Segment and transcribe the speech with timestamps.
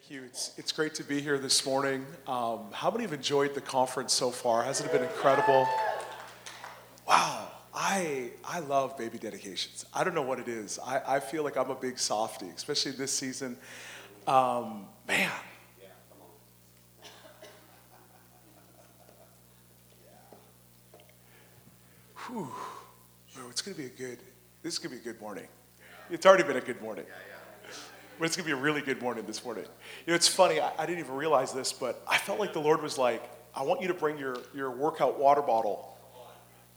[0.00, 0.22] Thank you.
[0.26, 2.06] It's, it's great to be here this morning.
[2.28, 4.62] Um, how many have enjoyed the conference so far?
[4.62, 5.66] Hasn't it been incredible?
[7.06, 9.84] Wow, I, I love baby dedications.
[9.92, 10.78] I don't know what it is.
[10.84, 13.56] I, I feel like I'm a big softie, especially this season.
[14.28, 15.30] Um, man.
[15.80, 17.08] Yeah, come on.
[20.04, 20.36] Yeah.
[22.28, 22.48] Whew.
[23.50, 24.18] It's going to be a good,
[24.62, 25.48] this is going to be a good morning.
[26.08, 27.04] It's already been a good morning
[28.18, 29.64] but it's gonna be a really good morning this morning.
[30.06, 32.60] You know, it's funny, I, I, didn't even realize this, but I felt like the
[32.60, 33.22] Lord was like,
[33.54, 35.96] I want you to bring your, your workout water bottle.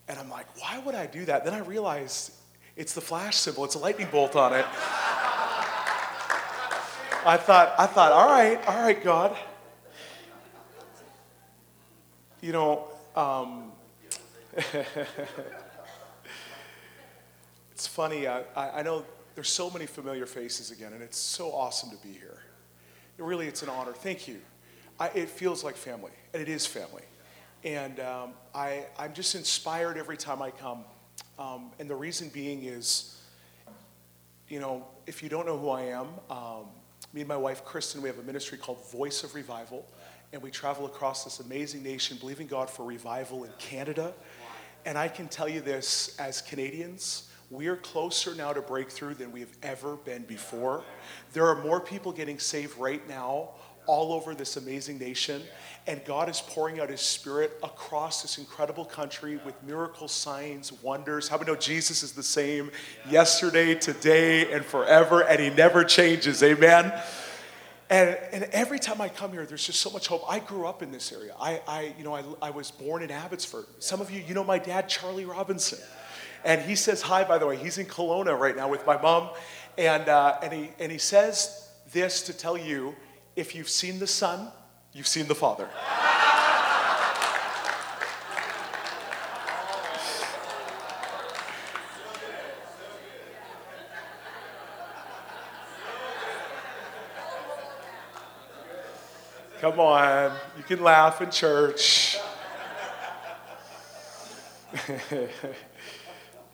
[0.08, 1.44] And I'm like, why would I do that?
[1.44, 2.34] Then I realized
[2.76, 4.66] it's the flash symbol, it's a lightning bolt on it.
[7.24, 9.38] I thought, I thought, all right, all right, God.
[12.42, 13.72] You know, um,
[17.72, 19.06] it's funny, I, I know
[19.42, 22.44] there's so many familiar faces again, and it's so awesome to be here.
[23.18, 23.92] It really, it's an honor.
[23.92, 24.40] Thank you.
[25.00, 27.02] I, it feels like family, and it is family.
[27.64, 30.84] And um, I, I'm just inspired every time I come.
[31.40, 33.20] Um, and the reason being is,
[34.48, 36.66] you know, if you don't know who I am, um,
[37.12, 39.88] me and my wife Kristen, we have a ministry called Voice of Revival,
[40.34, 44.14] and we travel across this amazing nation, believing God for revival in Canada.
[44.86, 49.32] And I can tell you this as Canadians, we are closer now to breakthrough than
[49.34, 50.86] we have ever been before.
[51.34, 53.50] There are more people getting saved right now
[53.86, 55.42] all over this amazing nation.
[55.86, 61.28] And God is pouring out His Spirit across this incredible country with miracles, signs, wonders.
[61.28, 62.72] How many know Jesus is the same
[63.10, 66.42] yesterday, today, and forever, and He never changes?
[66.44, 66.94] Amen.
[67.90, 70.24] And, and every time I come here, there's just so much hope.
[70.30, 71.34] I grew up in this area.
[71.38, 73.66] I, I you know, I, I was born in Abbotsford.
[73.80, 75.80] Some of you, you know my dad, Charlie Robinson.
[76.44, 77.58] And he says hi, by the way.
[77.58, 79.30] He's in Kelowna right now with my mom.
[79.78, 82.96] And, uh, and, he, and he says this to tell you
[83.36, 84.52] if you've seen the Son,
[84.94, 85.70] you've seen the Father.
[99.62, 102.18] Come on, you can laugh in church.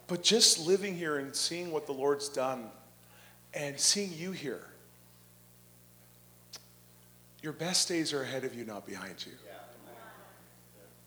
[0.08, 2.70] But just living here and seeing what the Lord's done
[3.54, 4.66] and seeing you here,
[7.42, 9.34] your best days are ahead of you, not behind you.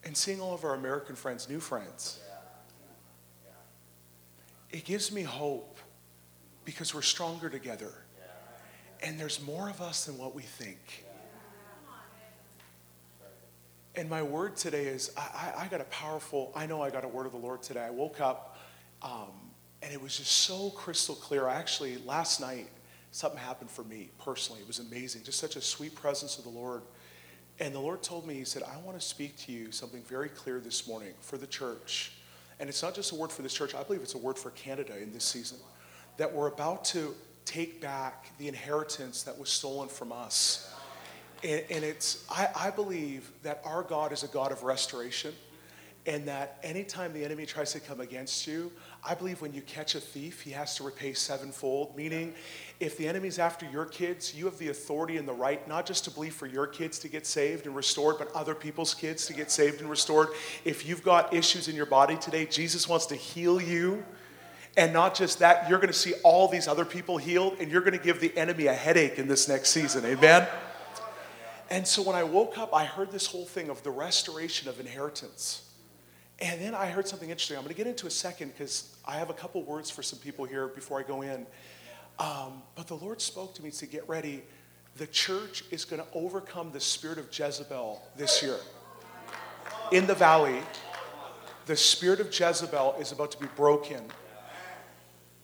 [0.03, 2.19] And seeing all of our American friends, new friends,
[4.71, 5.77] it gives me hope
[6.63, 7.91] because we're stronger together.
[9.03, 11.05] And there's more of us than what we think.
[13.95, 15.21] And my word today is I,
[15.57, 17.81] I, I, got a powerful, I know I got a word of the Lord today.
[17.83, 18.50] I woke up
[19.01, 19.31] um,
[19.81, 21.47] and it was just so crystal clear.
[21.47, 22.67] Actually, last night,
[23.11, 24.61] something happened for me personally.
[24.61, 25.23] It was amazing.
[25.23, 26.83] Just such a sweet presence of the Lord.
[27.59, 30.29] And the Lord told me, He said, I want to speak to you something very
[30.29, 32.13] clear this morning for the church.
[32.59, 34.51] And it's not just a word for this church, I believe it's a word for
[34.51, 35.57] Canada in this season.
[36.17, 40.71] That we're about to take back the inheritance that was stolen from us.
[41.43, 45.33] And, and it's, I, I believe that our God is a God of restoration
[46.05, 48.71] and that anytime the enemy tries to come against you,
[49.03, 51.97] I believe when you catch a thief, he has to repay sevenfold.
[51.97, 52.35] Meaning,
[52.79, 56.03] if the enemy's after your kids, you have the authority and the right not just
[56.05, 59.33] to believe for your kids to get saved and restored, but other people's kids to
[59.33, 60.29] get saved and restored.
[60.65, 64.05] If you've got issues in your body today, Jesus wants to heal you.
[64.77, 67.81] And not just that, you're going to see all these other people healed, and you're
[67.81, 70.05] going to give the enemy a headache in this next season.
[70.05, 70.47] Amen?
[71.71, 74.79] And so when I woke up, I heard this whole thing of the restoration of
[74.79, 75.70] inheritance.
[76.41, 77.55] And then I heard something interesting.
[77.55, 80.17] I'm going to get into a second because I have a couple words for some
[80.17, 81.45] people here before I go in.
[82.17, 84.41] Um, but the Lord spoke to me to get ready.
[84.97, 88.57] The church is going to overcome the spirit of Jezebel this year.
[89.91, 90.61] In the valley,
[91.67, 94.03] the spirit of Jezebel is about to be broken.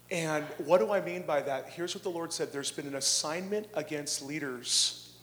[0.09, 1.69] And what do I mean by that?
[1.69, 5.13] Here's what the Lord said there's been an assignment against leaders,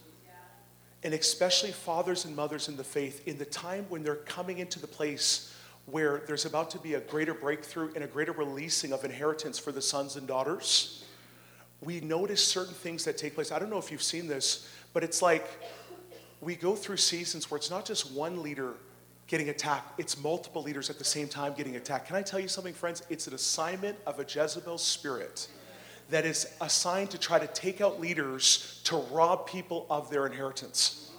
[1.02, 4.78] and especially fathers and mothers in the faith, in the time when they're coming into
[4.78, 5.53] the place
[5.86, 9.72] where there's about to be a greater breakthrough and a greater releasing of inheritance for
[9.72, 11.04] the sons and daughters.
[11.80, 13.52] We notice certain things that take place.
[13.52, 15.46] I don't know if you've seen this, but it's like
[16.40, 18.74] we go through seasons where it's not just one leader
[19.26, 22.06] getting attacked, it's multiple leaders at the same time getting attacked.
[22.06, 23.02] Can I tell you something, friends?
[23.08, 25.48] It's an assignment of a Jezebel spirit
[26.10, 31.10] that is assigned to try to take out leaders to rob people of their inheritance.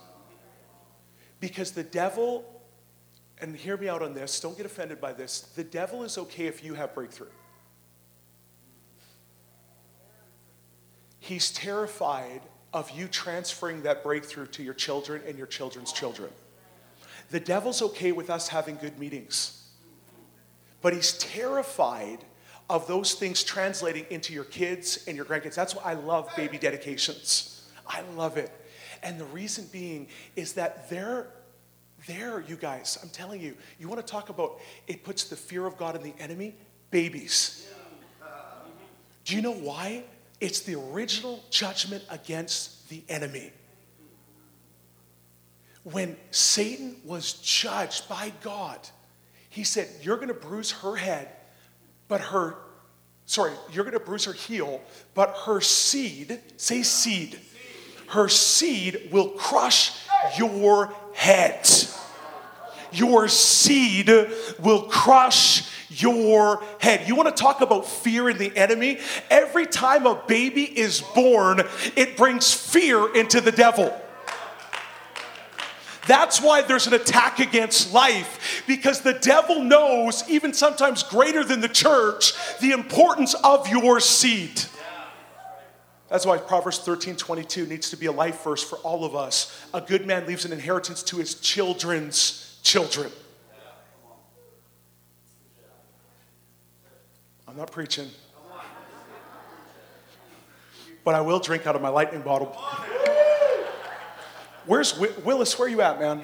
[1.40, 2.55] Because the devil
[3.46, 5.42] and hear me out on this, don't get offended by this.
[5.56, 7.30] The devil is okay if you have breakthrough.
[11.20, 12.42] He's terrified
[12.74, 16.32] of you transferring that breakthrough to your children and your children's children.
[17.30, 19.70] The devil's okay with us having good meetings,
[20.82, 22.26] but he's terrified
[22.68, 25.54] of those things translating into your kids and your grandkids.
[25.54, 27.70] That's why I love baby dedications.
[27.86, 28.52] I love it.
[29.04, 31.28] And the reason being is that they're
[32.08, 32.98] there, you guys.
[33.02, 36.04] I'm telling you, you want to talk about it puts the fear of God in
[36.04, 36.56] the enemy?
[36.92, 37.68] Babies.
[39.26, 40.04] Do you know why?
[40.40, 43.52] It's the original judgment against the enemy.
[45.84, 48.80] When Satan was judged by God,
[49.50, 51.30] he said, You're going to bruise her head,
[52.08, 52.56] but her,
[53.26, 54.82] sorry, you're going to bruise her heel,
[55.14, 57.40] but her seed, say seed,
[58.08, 59.92] her seed will crush
[60.38, 61.68] your head.
[62.96, 64.10] Your seed
[64.60, 67.08] will crush your head.
[67.08, 69.00] You want to talk about fear in the enemy?
[69.30, 71.62] Every time a baby is born,
[71.96, 73.94] it brings fear into the devil.
[76.08, 81.62] That's why there's an attack against life because the devil knows, even sometimes greater than
[81.62, 84.62] the church, the importance of your seed.
[86.10, 89.52] That's why Proverbs 13 22 needs to be a life verse for all of us.
[89.74, 93.12] A good man leaves an inheritance to his children's children.
[97.48, 98.10] I'm not preaching,
[101.06, 102.48] but I will drink out of my lightning bottle.
[104.66, 105.58] Where's Willis?
[105.58, 106.24] Where are you at, man?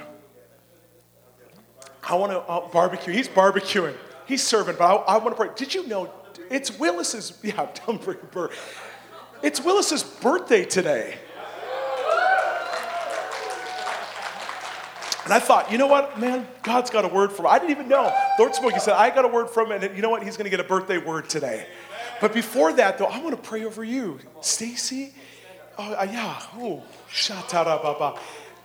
[2.04, 3.14] I want to uh, barbecue.
[3.14, 3.96] He's barbecuing.
[4.26, 5.50] He's serving, but I, I want to pray.
[5.56, 6.12] Did you know
[6.50, 7.40] it's Willis's?
[7.44, 7.68] Yeah,
[8.32, 8.52] bird.
[9.44, 11.18] It's Willis's birthday today.
[15.24, 16.48] And I thought, you know what, man?
[16.64, 17.50] God's got a word for me.
[17.50, 18.12] I didn't even know.
[18.40, 18.74] Lord.
[18.74, 20.24] He said, I got a word from him, and you know what?
[20.24, 21.68] He's going to get a birthday word today.
[22.20, 25.14] But before that, though, I want to pray over you, Stacy.
[25.78, 26.42] Oh, uh, yeah.
[26.56, 26.84] Oh,
[27.46, 28.20] baba.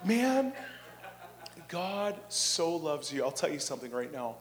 [0.05, 0.53] Man,
[1.69, 3.23] God so loves you.
[3.23, 4.37] I'll tell you something right now.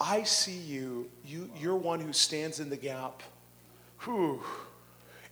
[0.00, 1.10] I see you.
[1.24, 3.22] You, you're one who stands in the gap.
[4.00, 4.42] Whew.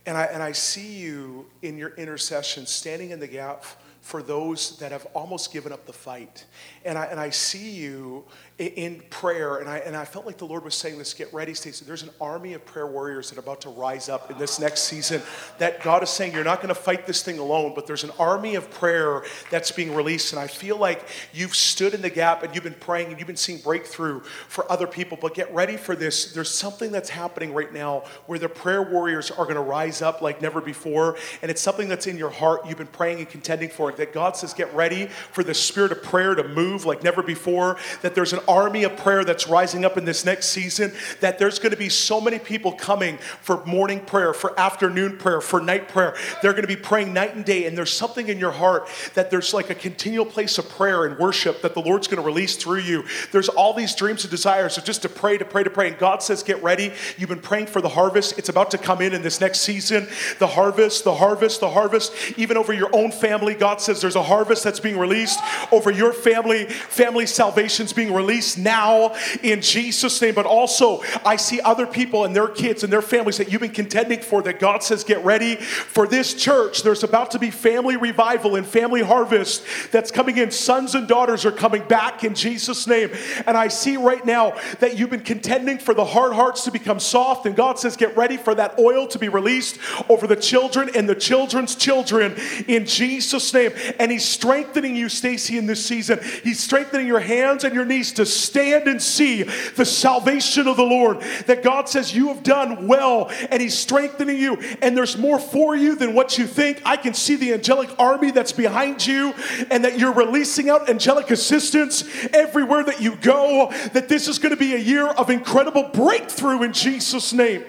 [0.05, 3.65] And I, and I see you in your intercession, standing in the gap
[4.05, 6.45] for those that have almost given up the fight.
[6.85, 8.25] And I, and I see you
[8.57, 11.53] in prayer, and I, and I felt like the Lord was saying this get ready,
[11.53, 11.83] Stacy.
[11.83, 14.83] There's an army of prayer warriors that are about to rise up in this next
[14.83, 15.21] season.
[15.57, 18.11] That God is saying, You're not going to fight this thing alone, but there's an
[18.17, 20.31] army of prayer that's being released.
[20.31, 23.27] And I feel like you've stood in the gap and you've been praying and you've
[23.27, 25.17] been seeing breakthrough for other people.
[25.21, 26.31] But get ready for this.
[26.31, 30.21] There's something that's happening right now where the prayer warriors are going to rise up
[30.21, 31.17] like never before.
[31.41, 32.65] And it's something that's in your heart.
[32.67, 33.97] You've been praying and contending for it.
[33.97, 37.77] That God says, Get ready for the spirit of prayer to move like never before.
[38.01, 40.91] That there's an army of prayer that's rising up in this next season,
[41.21, 45.41] that there's going to be so many people coming for morning prayer, for afternoon prayer,
[45.41, 46.15] for night prayer.
[46.41, 49.29] They're going to be praying night and day, and there's something in your heart that
[49.29, 52.55] there's like a continual place of prayer and worship that the Lord's going to release
[52.55, 53.03] through you.
[53.31, 55.89] There's all these dreams and desires of just to pray, to pray, to pray.
[55.89, 56.91] And God says, Get ready.
[57.17, 58.37] You've been praying for the harvest.
[58.37, 60.07] It's about to come in in this next season.
[60.39, 62.13] The harvest, the harvest, the harvest.
[62.37, 65.39] Even over your own family, God says there's a harvest that's being released
[65.71, 66.64] over your family.
[66.65, 70.35] Family salvation's being released now in Jesus' name.
[70.35, 73.71] But also, I see other people and their kids and their families that you've been
[73.71, 76.83] contending for that God says, get ready for this church.
[76.83, 80.51] There's about to be family revival and family harvest that's coming in.
[80.51, 83.11] Sons and daughters are coming back in Jesus' name.
[83.45, 86.99] And I see right now that you've been contending for the hard hearts to become
[86.99, 87.45] soft.
[87.45, 89.79] And God says, get ready for that oil to be released
[90.09, 92.35] over the children and the children's children
[92.67, 93.71] in Jesus' name.
[93.99, 96.19] And He's strengthening you, Stacy, in this season.
[96.43, 100.83] He's strengthening your hands and your knees to stand and see the salvation of the
[100.83, 101.21] Lord.
[101.47, 105.75] That God says, You have done well, and He's strengthening you, and there's more for
[105.75, 106.81] you than what you think.
[106.85, 109.33] I can see the angelic army that's behind you,
[109.69, 113.71] and that you're releasing out angelic assistance everywhere that you go.
[113.93, 117.63] That this is going to be a year of incredible breakthrough in Jesus' name.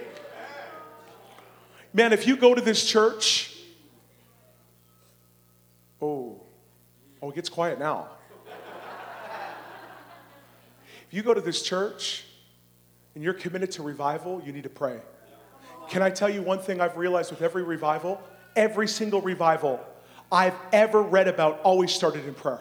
[1.97, 3.57] Man, if you go to this church,
[6.03, 6.43] oh,
[7.23, 8.11] oh, it gets quiet now.
[11.17, 12.25] You go to this church
[13.15, 15.01] and you're committed to revival, you need to pray.
[15.89, 18.21] Can I tell you one thing I've realized with every revival?
[18.55, 19.81] Every single revival
[20.31, 22.61] I've ever read about always started in prayer.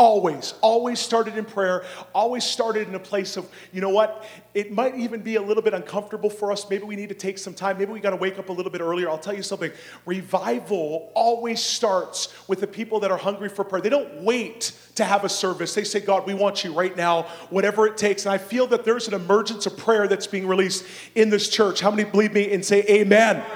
[0.00, 4.72] Always, always started in prayer, always started in a place of, you know what, it
[4.72, 6.70] might even be a little bit uncomfortable for us.
[6.70, 7.76] Maybe we need to take some time.
[7.76, 9.10] Maybe we got to wake up a little bit earlier.
[9.10, 9.70] I'll tell you something
[10.06, 13.82] revival always starts with the people that are hungry for prayer.
[13.82, 15.74] They don't wait to have a service.
[15.74, 18.24] They say, God, we want you right now, whatever it takes.
[18.24, 21.78] And I feel that there's an emergence of prayer that's being released in this church.
[21.78, 23.36] How many believe me and say, Amen?
[23.36, 23.46] amen.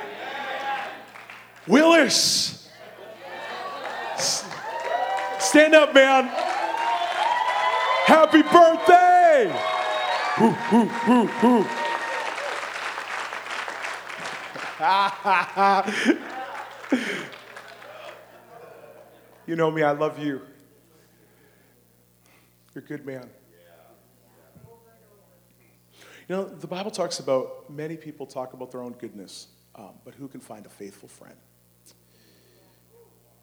[1.67, 2.64] Willis.
[5.55, 6.27] Stand up, man.
[8.07, 9.55] Happy birthday.
[19.47, 20.41] You know me, I love you.
[22.75, 23.31] You're a good man.
[26.29, 29.47] You know, the Bible talks about many people talk about their own goodness,
[29.77, 31.37] um, but who can find a faithful friend?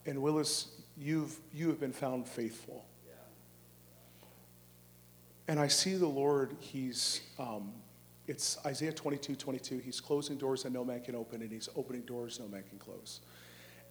[0.05, 2.85] And Willis, you've, you have been found faithful.
[5.47, 7.73] And I see the Lord, He's, um,
[8.27, 9.79] it's Isaiah 22, 22.
[9.79, 12.77] He's closing doors that no man can open, and He's opening doors no man can
[12.77, 13.19] close.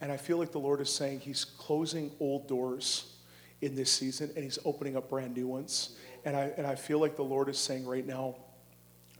[0.01, 3.17] And I feel like the Lord is saying He's closing old doors
[3.61, 5.97] in this season, and He's opening up brand new ones.
[6.25, 8.37] And I, and I feel like the Lord is saying right now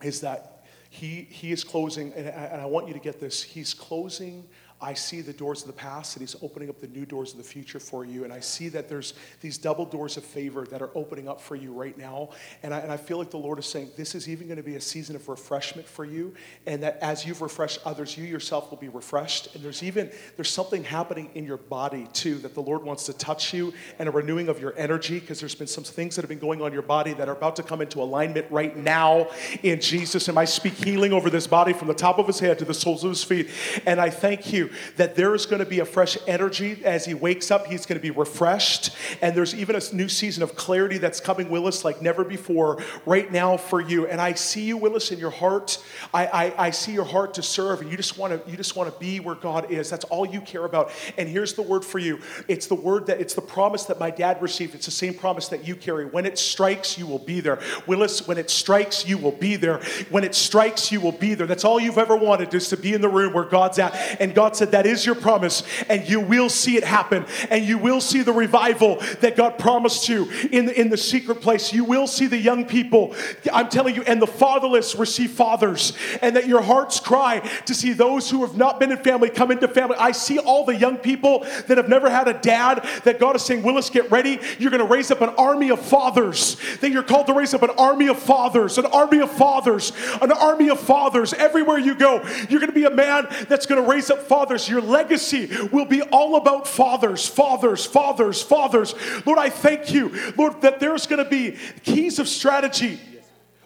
[0.03, 3.43] is that He, he is closing, and I, and I want you to get this,
[3.43, 4.49] He's closing
[4.83, 7.39] I see the doors of the past and he's opening up the new doors of
[7.39, 8.25] the future for you.
[8.25, 11.55] And I see that there's these double doors of favor that are opening up for
[11.55, 12.31] you right now.
[12.63, 14.63] And I, and I feel like the Lord is saying this is even going to
[14.63, 16.33] be a season of refreshment for you.
[16.67, 19.55] And that as you've refreshed others, you yourself will be refreshed.
[19.55, 23.13] And there's even, there's something happening in your body too that the Lord wants to
[23.13, 26.31] touch you and a renewing of your energy because there's been some things that have
[26.31, 29.29] been going on in your body that are about to come into alignment right now
[29.63, 30.29] in Jesus.
[30.29, 32.73] And I speak healing over this body from the top of his head to the
[32.73, 33.51] soles of his feet.
[33.85, 37.15] And I thank you that there is going to be a fresh energy as he
[37.15, 37.67] wakes up.
[37.67, 38.91] He's going to be refreshed.
[39.23, 43.31] And there's even a new season of clarity that's coming, Willis, like never before right
[43.31, 44.07] now for you.
[44.07, 45.83] And I see you, Willis, in your heart.
[46.13, 48.77] I, I, I see your heart to serve, and you just want to you just
[48.77, 49.91] want to be where God is.
[49.91, 50.91] That's all you care about.
[51.19, 52.21] And here's the word for you.
[52.49, 54.75] It's the word that it's the promise that my dad received.
[54.75, 56.07] It's the same promise that you carry.
[56.07, 57.61] When it strikes, you will be there.
[57.87, 59.79] Willis, when it strikes, you will be there.
[60.11, 61.47] When it strikes, you will be there.
[61.47, 64.21] That's all you've ever wanted is to be in the room where God's at.
[64.21, 67.79] And God said, That is your promise, and you will see it happen, and you
[67.79, 71.73] will see the revival that God promised you in the, in the secret place.
[71.73, 73.15] You will see the young people,
[73.53, 77.93] I'm telling you, and the fatherless receive fathers, and that your hearts cry to see
[77.93, 79.97] those who have not been in family come into family.
[79.99, 83.43] I see all the young people that have never had a dad that God is
[83.43, 84.39] saying, Willis, get ready.
[84.59, 87.63] You're going to raise up an army of fathers, that you're called to raise up
[87.63, 91.33] an army of fathers, an army of fathers, an army of fathers.
[91.33, 94.50] Everywhere you go, you're going to be a man that's going to raise up fathers.
[94.69, 98.95] Your legacy will be all about fathers, fathers, fathers, fathers.
[99.25, 103.01] Lord, I thank you, Lord, that there's going to be keys of strategy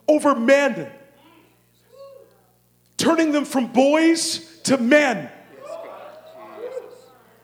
[0.07, 0.91] over men,
[2.97, 5.31] turning them from boys to men.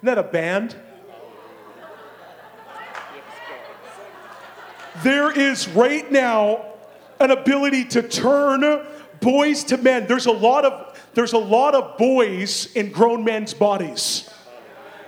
[0.02, 0.76] Isn't that a band?
[5.02, 6.66] There is right now
[7.20, 8.86] an ability to turn
[9.20, 10.06] boys to men.
[10.06, 14.29] There's a lot of there's a lot of boys in grown men's bodies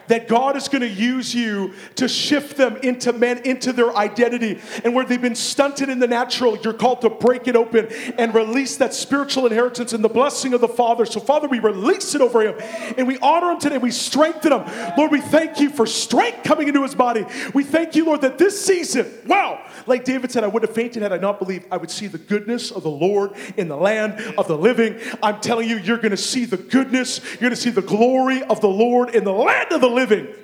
[0.08, 4.60] that God is going to use you to shift them into men, into their identity.
[4.84, 8.34] And where they've been stunted in the natural, you're called to break it open and
[8.34, 11.04] release that spiritual inheritance and the blessing of the Father.
[11.06, 13.78] So, Father, we release it over him and we honor him today.
[13.78, 14.64] We strengthen him.
[14.96, 17.26] Lord, we thank you for strength coming into his body.
[17.54, 21.02] We thank you, Lord, that this season, wow, like David said, I would have fainted
[21.02, 24.20] had I not believed I would see the goodness of the Lord in the land
[24.36, 24.98] of the living.
[25.22, 28.42] I'm telling you, you're going to see the goodness, you're going to see the glory
[28.44, 30.34] of the Lord in the land of the living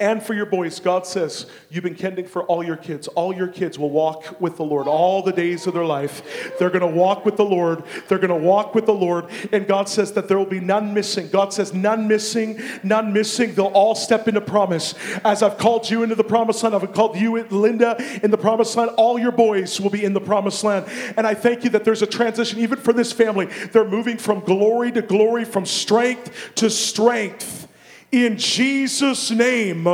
[0.00, 0.80] and for your boys.
[0.80, 3.08] God says, You've been tending for all your kids.
[3.08, 6.54] All your kids will walk with the Lord all the days of their life.
[6.58, 7.82] They're to walk with the Lord.
[8.08, 9.26] They're to walk with the Lord.
[9.52, 11.28] And God says that there will be none missing.
[11.28, 13.54] God says, None missing, none missing.
[13.54, 14.94] They'll all step into promise.
[15.24, 18.76] As I've called you into the promised land, I've called you, Linda, in the promised
[18.76, 18.90] land.
[18.96, 20.86] All your boys will be in the promised land.
[21.16, 23.46] And I thank you that there's a transition, even for this family.
[23.72, 27.67] They're moving from glory to glory, from strength to strength.
[28.10, 29.86] In Jesus' name,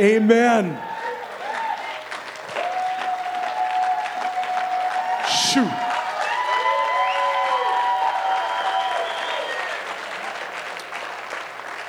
[0.00, 0.82] amen.
[5.28, 5.70] Shoot.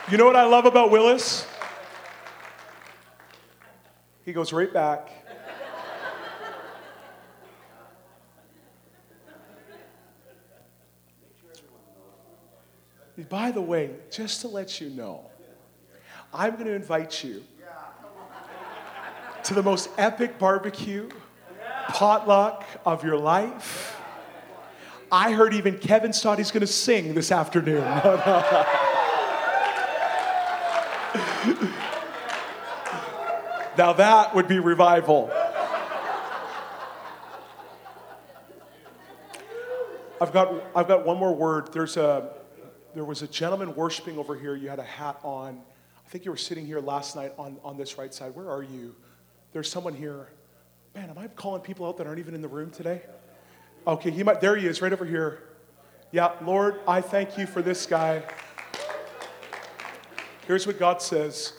[0.09, 1.47] You know what I love about Willis?
[4.23, 5.09] He goes right back.
[13.29, 15.26] By the way, just to let you know,
[16.33, 17.43] I'm going to invite you
[19.43, 21.09] to the most epic barbecue
[21.87, 23.95] potluck of your life.
[25.09, 27.79] I heard even Kevin he's going to sing this afternoon.
[33.77, 35.31] now that would be revival.
[40.19, 41.71] I've got, I've got one more word.
[41.71, 42.33] There's a,
[42.95, 44.55] there was a gentleman worshiping over here.
[44.55, 45.61] You had a hat on.
[46.07, 48.33] I think you were sitting here last night on, on this right side.
[48.33, 48.95] Where are you?
[49.51, 50.29] There's someone here.
[50.95, 53.01] Man, am I calling people out that aren't even in the room today?
[53.85, 54.39] Okay, he might.
[54.39, 55.43] There he is, right over here.
[56.13, 58.23] Yeah, Lord, I thank you for this guy.
[60.47, 61.51] Here's what God says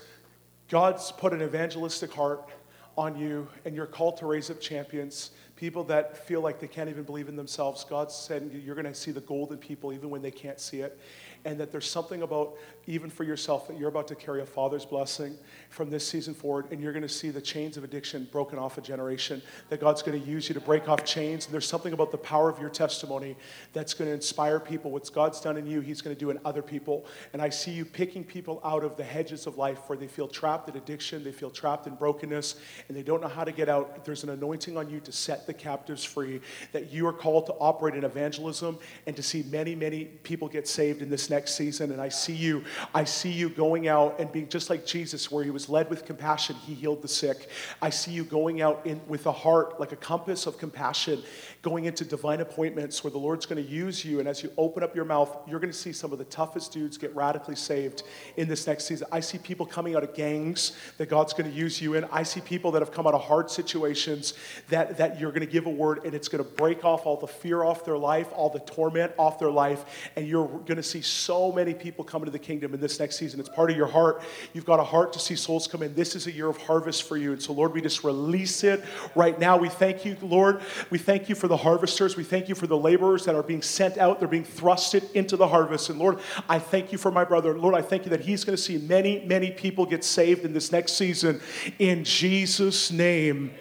[0.70, 2.48] God's put an evangelistic heart
[2.96, 6.88] on you, and you're called to raise up champions people that feel like they can't
[6.88, 7.82] even believe in themselves.
[7.82, 10.82] God said you're going to see the gold in people even when they can't see
[10.82, 10.96] it.
[11.44, 14.84] And that there's something about, even for yourself, that you're about to carry a father's
[14.84, 15.36] blessing
[15.70, 16.66] from this season forward.
[16.72, 19.40] And you're going to see the chains of addiction broken off a generation.
[19.68, 21.46] That God's going to use you to break off chains.
[21.46, 23.36] And there's something about the power of your testimony
[23.72, 24.90] that's going to inspire people.
[24.90, 27.06] What God's done in you, He's going to do in other people.
[27.32, 30.28] And I see you picking people out of the hedges of life where they feel
[30.28, 32.56] trapped in addiction, they feel trapped in brokenness,
[32.88, 34.04] and they don't know how to get out.
[34.04, 36.40] There's an anointing on you to set the captives free,
[36.70, 40.68] that you are called to operate in evangelism and to see many, many people get
[40.68, 41.90] saved in this next season.
[41.90, 42.62] And I see you,
[42.94, 46.04] I see you going out and being just like Jesus, where he was led with
[46.04, 47.48] compassion, he healed the sick.
[47.82, 51.22] I see you going out in, with a heart like a compass of compassion,
[51.62, 54.20] going into divine appointments where the Lord's going to use you.
[54.20, 56.72] And as you open up your mouth, you're going to see some of the toughest
[56.72, 58.04] dudes get radically saved
[58.36, 59.08] in this next season.
[59.10, 62.04] I see people coming out of gangs that God's going to use you in.
[62.12, 64.34] I see people that have come out of hard situations
[64.68, 67.16] that, that you're going to give a word and it's going to break off all
[67.16, 69.84] the fear off their life, all the torment off their life.
[70.16, 73.16] And you're going to see so many people come into the kingdom in this next
[73.16, 73.38] season.
[73.38, 74.22] It's part of your heart.
[74.52, 75.94] You've got a heart to see souls come in.
[75.94, 77.32] This is a year of harvest for you.
[77.32, 79.56] And so, Lord, we just release it right now.
[79.56, 80.60] We thank you, Lord.
[80.90, 82.16] We thank you for the harvesters.
[82.16, 84.18] We thank you for the laborers that are being sent out.
[84.18, 85.90] They're being thrusted into the harvest.
[85.90, 86.18] And Lord,
[86.48, 87.56] I thank you for my brother.
[87.56, 90.52] Lord, I thank you that he's going to see many, many people get saved in
[90.52, 91.40] this next season.
[91.78, 93.52] In Jesus' name,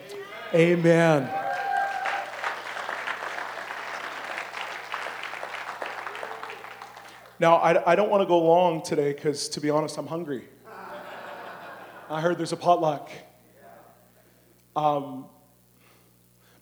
[0.53, 1.23] amen.
[1.23, 1.56] amen.
[7.39, 10.45] Now, I, I don't want to go long today because, to be honest, I'm hungry.
[12.09, 13.11] I heard there's a potluck.
[14.75, 15.25] Um,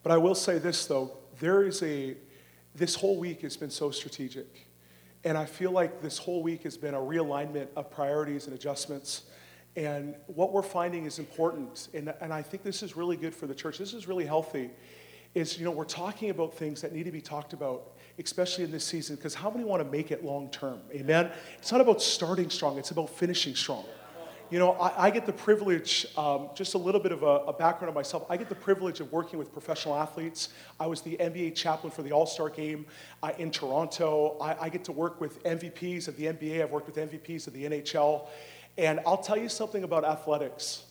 [0.04, 2.18] but I will say this, though there is a,
[2.74, 4.68] this whole week has been so strategic.
[5.24, 9.24] And I feel like this whole week has been a realignment of priorities and adjustments.
[9.78, 11.88] And what we're finding is important.
[11.94, 13.78] And, and I think this is really good for the church.
[13.78, 14.72] This is really healthy.
[15.36, 18.72] Is, you know, we're talking about things that need to be talked about especially in
[18.72, 20.80] this season, because how many want to make it long term?
[20.94, 21.32] Amen?
[21.58, 23.86] It's not about starting strong, it's about finishing strong.
[24.52, 27.54] You know, I, I get the privilege, um, just a little bit of a, a,
[27.54, 28.28] background of myself.
[28.30, 30.50] I get the privilege of working with professional athletes.
[30.80, 32.86] I was the NBA chaplain for the All Star game
[33.24, 34.38] uh, in Toronto.
[34.40, 36.62] I, I get to work with MVPs of the NBA.
[36.62, 38.28] I've worked with MVPs of the NHL.
[38.78, 40.84] And I'll tell you something about athletics.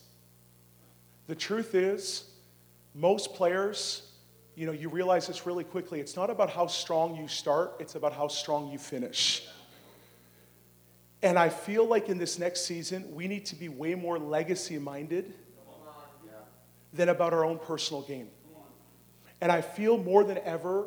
[1.28, 2.24] The truth is,
[2.92, 4.10] most players
[4.56, 6.00] you know, you realize this really quickly.
[6.00, 9.46] It's not about how strong you start, it's about how strong you finish.
[11.22, 14.78] And I feel like in this next season, we need to be way more legacy
[14.78, 15.32] minded
[16.92, 18.28] than about our own personal gain.
[19.40, 20.86] And I feel more than ever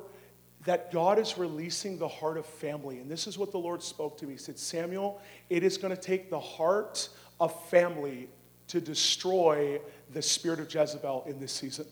[0.65, 2.99] that God is releasing the heart of family.
[2.99, 4.33] And this is what the Lord spoke to me.
[4.33, 8.29] He said, Samuel, it is going to take the heart of family
[8.67, 9.79] to destroy
[10.13, 11.85] the spirit of Jezebel in this season.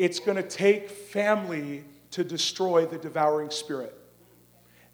[0.00, 3.94] It's going to take family to destroy the devouring spirit.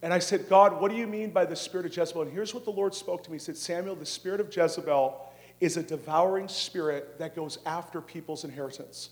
[0.03, 2.23] And I said, God, what do you mean by the spirit of Jezebel?
[2.23, 5.33] And here's what the Lord spoke to me He said, Samuel, the spirit of Jezebel
[5.61, 9.11] is a devouring spirit that goes after people's inheritance.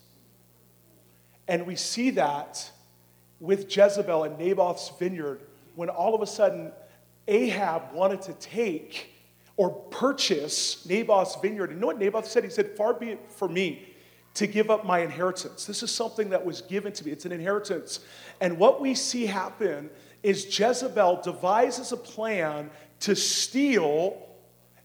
[1.47, 2.69] And we see that
[3.39, 5.43] with Jezebel and Naboth's vineyard
[5.77, 6.73] when all of a sudden
[7.29, 9.11] Ahab wanted to take
[9.57, 11.71] or purchase Naboth's vineyard.
[11.71, 12.43] And you know what Naboth said?
[12.43, 13.94] He said, Far be it for me
[14.35, 15.65] to give up my inheritance.
[15.65, 18.01] This is something that was given to me, it's an inheritance.
[18.41, 19.91] And what we see happen
[20.23, 22.71] is Jezebel devises a plan
[23.01, 24.21] to steal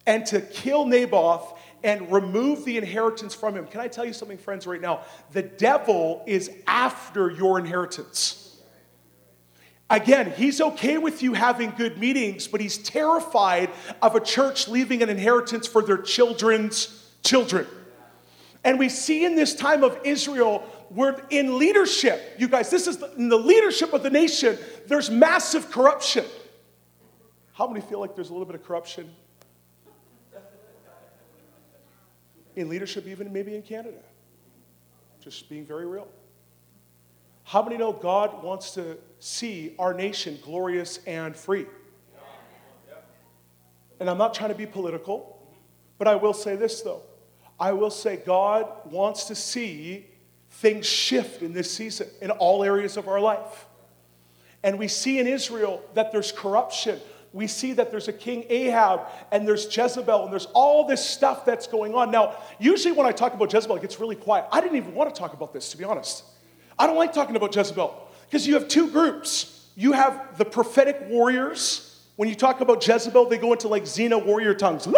[0.05, 3.65] and to kill Naboth and remove the inheritance from him.
[3.65, 5.01] Can I tell you something, friends, right now?
[5.31, 8.57] The devil is after your inheritance.
[9.89, 15.01] Again, he's okay with you having good meetings, but he's terrified of a church leaving
[15.01, 17.65] an inheritance for their children's children.
[18.63, 22.35] And we see in this time of Israel, we're in leadership.
[22.37, 26.25] You guys, this is the, in the leadership of the nation, there's massive corruption.
[27.53, 29.09] How many feel like there's a little bit of corruption
[32.55, 33.99] in leadership, even maybe in Canada?
[35.21, 36.07] Just being very real.
[37.43, 41.65] How many know God wants to see our nation glorious and free?
[43.99, 45.41] And I'm not trying to be political,
[45.97, 47.01] but I will say this though.
[47.59, 50.05] I will say God wants to see
[50.51, 53.65] things shift in this season in all areas of our life.
[54.63, 56.99] And we see in Israel that there's corruption.
[57.31, 61.45] We see that there's a king Ahab and there's Jezebel and there's all this stuff
[61.45, 62.11] that's going on.
[62.11, 64.45] Now, usually when I talk about Jezebel, it gets really quiet.
[64.51, 66.23] I didn't even want to talk about this, to be honest.
[66.77, 69.67] I don't like talking about Jezebel because you have two groups.
[69.75, 72.01] You have the prophetic warriors.
[72.15, 74.87] When you talk about Jezebel, they go into like Xena warrior tongues.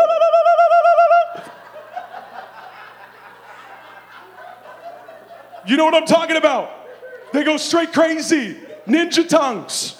[5.68, 6.72] You know what I'm talking about?
[7.34, 9.98] They go straight crazy, ninja tongues.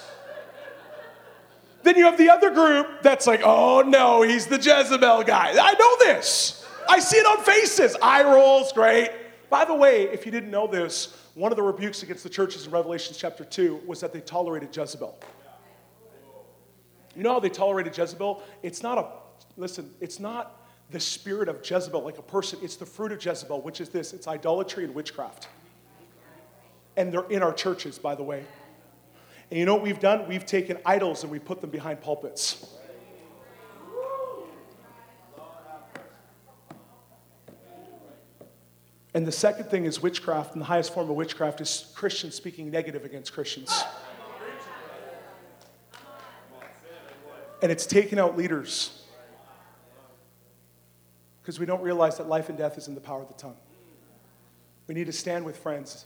[1.84, 5.52] Then you have the other group that's like, oh no, he's the Jezebel guy.
[5.60, 6.66] I know this.
[6.88, 7.96] I see it on faces.
[8.02, 9.12] Eye rolls, great.
[9.50, 12.66] By the way, if you didn't know this, one of the rebukes against the churches
[12.66, 15.18] in Revelation chapter 2 was that they tolerated Jezebel.
[17.16, 18.42] You know how they tolerated Jezebel?
[18.64, 19.08] It's not a,
[19.58, 20.61] listen, it's not
[20.92, 24.14] the spirit of Jezebel like a person, it's the fruit of Jezebel, which is this
[24.14, 25.48] it's idolatry and witchcraft.
[26.98, 28.44] And they're in our churches, by the way.
[29.50, 30.28] And you know what we've done?
[30.28, 32.66] We've taken idols and we put them behind pulpits.
[39.14, 42.72] And the second thing is witchcraft, and the highest form of witchcraft is Christians speaking
[42.72, 43.84] negative against Christians.
[47.62, 49.01] And it's taken out leaders
[51.52, 53.58] because we don't realize that life and death is in the power of the tongue.
[54.88, 56.06] We need to stand with friends.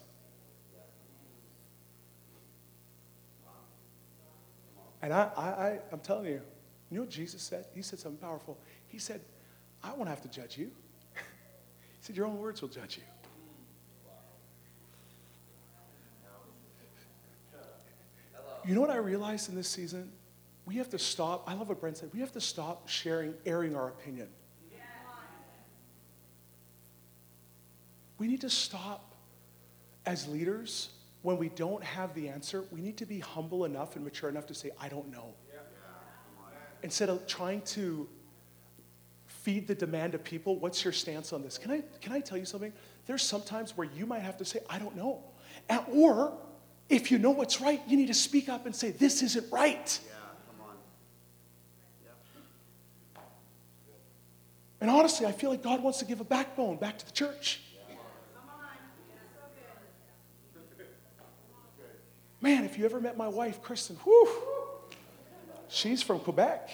[5.03, 6.41] And I, I, I, I'm telling you,
[6.89, 7.67] you know what Jesus said?
[7.75, 8.58] He said something powerful.
[8.88, 9.21] He said,
[9.84, 10.71] I won't have to judge you.
[11.13, 11.21] he
[12.01, 13.03] said, Your own words will judge you.
[18.65, 20.12] You know what I realized in this season?
[20.65, 21.47] We have to stop.
[21.47, 22.10] I love what Brent said.
[22.15, 24.29] We have to stop sharing, airing our opinion.
[28.17, 29.15] We need to stop
[30.06, 30.89] as leaders
[31.21, 32.63] when we don't have the answer.
[32.71, 35.34] We need to be humble enough and mature enough to say, I don't know.
[36.84, 38.08] Instead of trying to
[39.25, 41.58] feed the demand of people, what's your stance on this?
[41.58, 42.71] Can I, can I tell you something?
[43.08, 45.23] There's sometimes where you might have to say, I don't know.
[45.67, 46.38] And, or
[46.89, 49.99] if you know what's right, you need to speak up and say, This isn't right.
[50.06, 50.12] Yeah.
[54.82, 57.62] And honestly, I feel like God wants to give a backbone back to the church.
[62.45, 63.97] Man, if you ever met my wife, Kristen,
[65.67, 66.69] she's from Quebec.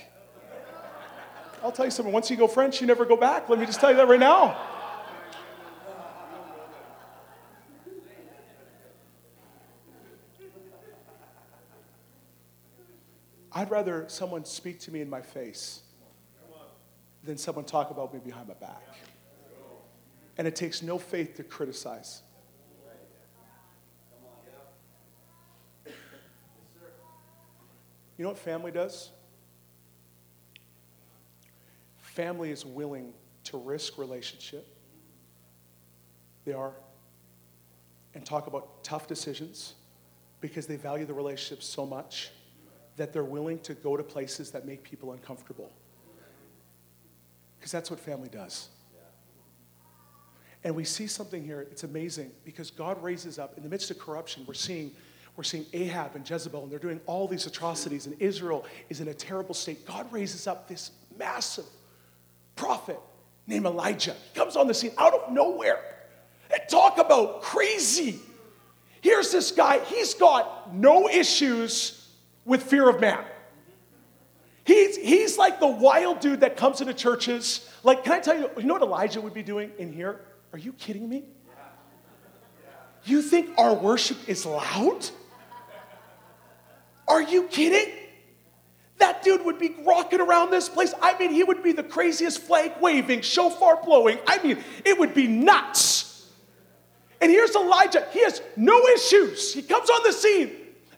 [1.63, 3.47] I'll tell you something, once you go French, you never go back.
[3.47, 4.57] Let me just tell you that right now.
[13.53, 15.83] I'd rather someone speak to me in my face
[17.23, 18.83] than someone talk about me behind my back.
[20.37, 22.23] And it takes no faith to criticize.
[28.21, 29.09] You know what family does?
[31.97, 33.13] Family is willing
[33.45, 34.77] to risk relationship.
[36.45, 36.73] They are.
[38.13, 39.73] And talk about tough decisions
[40.39, 42.29] because they value the relationship so much
[42.95, 45.71] that they're willing to go to places that make people uncomfortable.
[47.57, 48.69] Because that's what family does.
[50.63, 53.97] And we see something here, it's amazing because God raises up in the midst of
[53.97, 54.91] corruption, we're seeing
[55.35, 59.07] we're seeing Ahab and Jezebel, and they're doing all these atrocities, and Israel is in
[59.07, 59.85] a terrible state.
[59.85, 61.65] God raises up this massive
[62.55, 62.99] prophet
[63.47, 64.15] named Elijah.
[64.33, 65.79] He comes on the scene out of nowhere.
[66.51, 68.19] And talk about crazy.
[69.01, 72.09] Here's this guy, he's got no issues
[72.45, 73.23] with fear of man.
[74.63, 77.67] He's, he's like the wild dude that comes into churches.
[77.83, 80.21] Like, can I tell you, you know what Elijah would be doing in here?
[80.53, 81.23] Are you kidding me?
[83.05, 85.09] You think our worship is loud?
[87.11, 87.93] Are you kidding?
[88.99, 90.93] That dude would be rocking around this place.
[91.01, 94.17] I mean, he would be the craziest flag waving, shofar blowing.
[94.25, 96.29] I mean, it would be nuts.
[97.19, 98.07] And here's Elijah.
[98.13, 99.53] He has no issues.
[99.53, 100.51] He comes on the scene.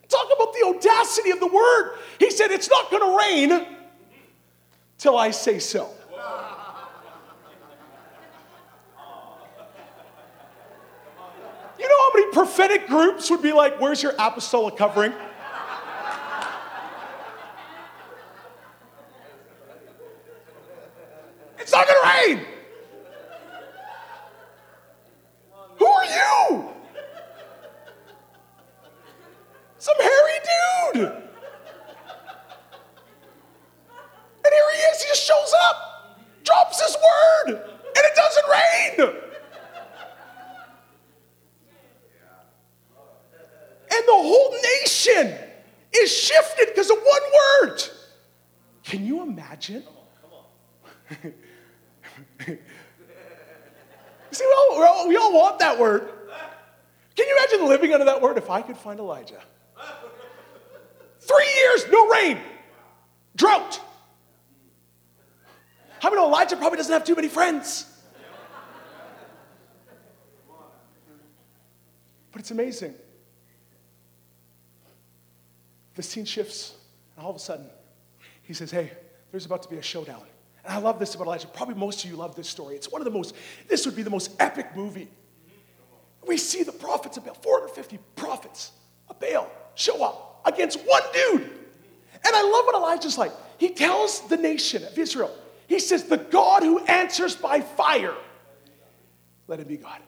[0.08, 1.98] Talk about the audacity of the word.
[2.20, 3.66] He said, It's not going to rain
[4.98, 5.90] till I say so.
[11.76, 15.12] You know how many prophetic groups would be like, Where's your apostolic covering?
[21.64, 22.46] It's not going to rain.
[25.78, 26.68] Who are you?
[29.78, 30.38] Some hairy
[30.92, 31.06] dude.
[34.44, 35.02] And here he is.
[35.02, 39.22] He just shows up, drops his word, and it doesn't rain.
[43.90, 45.34] And the whole nation
[45.94, 47.22] is shifted because of one
[47.72, 47.82] word.
[48.82, 49.84] Can you imagine?
[52.46, 52.58] You
[54.32, 56.08] see, we all, we all, we all want that word.
[57.16, 58.38] Can you imagine living under that word?
[58.38, 59.40] If I could find Elijah.
[61.20, 62.38] Three years, no rain,
[63.36, 63.80] drought.
[66.00, 67.86] How many Elijah probably doesn't have too many friends?
[72.30, 72.94] But it's amazing.
[75.94, 76.74] The scene shifts,
[77.16, 77.70] and all of a sudden,
[78.42, 78.90] he says, Hey,
[79.30, 80.24] there's about to be a showdown.
[80.64, 81.46] And I love this about Elijah.
[81.48, 82.74] Probably most of you love this story.
[82.74, 83.34] It's one of the most,
[83.68, 85.08] this would be the most epic movie.
[86.26, 88.72] We see the prophets of Baal, 450 prophets
[89.08, 91.42] of Baal show up against one dude.
[91.42, 93.32] And I love what Elijah's like.
[93.58, 95.34] He tells the nation of Israel,
[95.68, 98.14] he says, The God who answers by fire,
[99.46, 100.00] let him be God.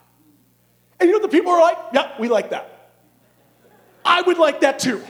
[0.98, 2.90] And you know the people are like, Yeah, we like that.
[4.04, 5.02] I would like that too.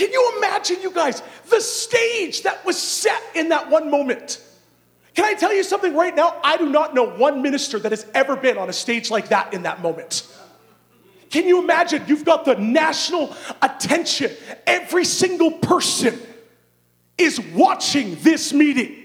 [0.00, 4.42] Can you imagine, you guys, the stage that was set in that one moment?
[5.14, 6.40] Can I tell you something right now?
[6.42, 9.52] I do not know one minister that has ever been on a stage like that
[9.52, 10.26] in that moment.
[11.28, 12.02] Can you imagine?
[12.06, 14.32] You've got the national attention.
[14.66, 16.18] Every single person
[17.18, 19.04] is watching this meeting.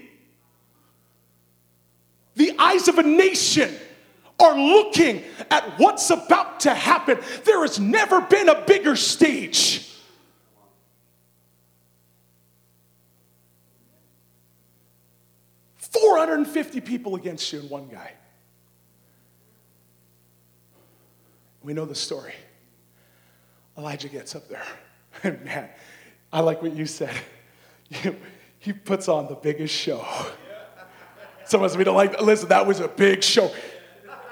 [2.36, 3.70] The eyes of a nation
[4.40, 7.18] are looking at what's about to happen.
[7.44, 9.92] There has never been a bigger stage.
[15.92, 18.12] 450 people against you and one guy.
[21.62, 22.34] We know the story.
[23.76, 24.64] Elijah gets up there.
[25.22, 25.68] And man,
[26.32, 27.14] I like what you said.
[28.58, 30.04] he puts on the biggest show.
[31.44, 33.52] Some of us, we don't like, listen, that was a big show.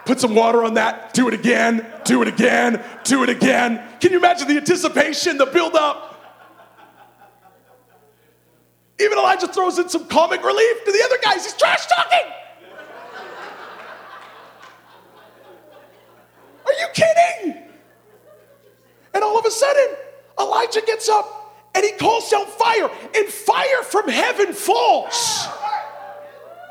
[0.04, 3.82] Put some water on that, do it again, do it again, do it again.
[4.00, 6.13] Can you imagine the anticipation, the build up?
[9.00, 11.44] Even Elijah throws in some comic relief to the other guys.
[11.44, 12.32] He's trash talking.
[16.66, 17.62] Are you kidding?
[19.12, 19.96] And all of a sudden,
[20.38, 25.48] Elijah gets up and he calls down fire, and fire from heaven falls.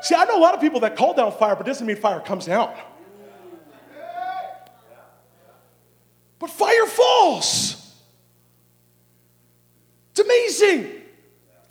[0.00, 2.20] See, I know a lot of people that call down fire, but doesn't mean fire
[2.20, 2.74] comes down.
[6.38, 7.94] But fire falls.
[10.12, 11.03] It's amazing.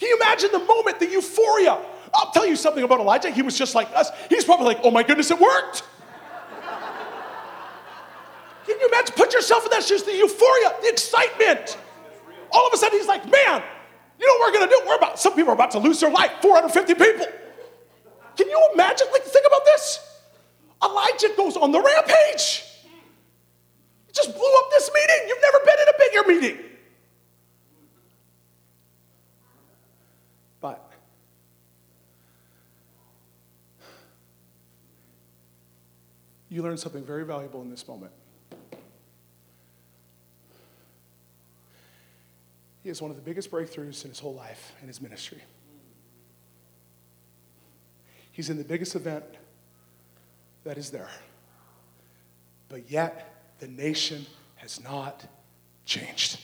[0.03, 1.79] Can you imagine the moment, the euphoria?
[2.13, 3.29] I'll tell you something about Elijah.
[3.29, 4.09] He was just like us.
[4.27, 5.83] He's probably like, oh my goodness, it worked.
[8.67, 9.15] Can you imagine?
[9.15, 11.77] Put yourself in that shoes, the euphoria, the excitement.
[12.51, 13.63] All of a sudden, he's like, man,
[14.19, 14.81] you know what we're gonna do?
[14.85, 17.27] We're about, some people are about to lose their life, 450 people.
[18.35, 19.07] Can you imagine?
[19.09, 20.19] Like, think about this.
[20.83, 22.65] Elijah goes on the rampage.
[24.07, 25.29] He just blew up this meeting.
[25.29, 26.72] You've never been in a bigger meeting.
[36.53, 38.11] You learn something very valuable in this moment.
[42.83, 45.41] He has one of the biggest breakthroughs in his whole life in his ministry.
[48.31, 49.23] He's in the biggest event
[50.63, 51.09] that is there.
[52.69, 55.25] But yet, the nation has not
[55.85, 56.39] changed.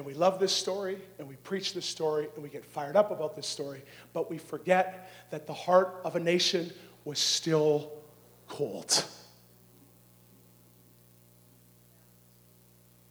[0.00, 3.10] And we love this story and we preach this story and we get fired up
[3.10, 3.82] about this story,
[4.14, 6.72] but we forget that the heart of a nation
[7.04, 7.92] was still
[8.48, 9.04] cold.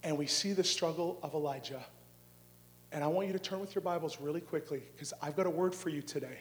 [0.02, 1.86] And we see the struggle of Elijah.
[2.92, 5.52] And I want you to turn with your Bibles really quickly because I've got a
[5.52, 6.40] word for you today.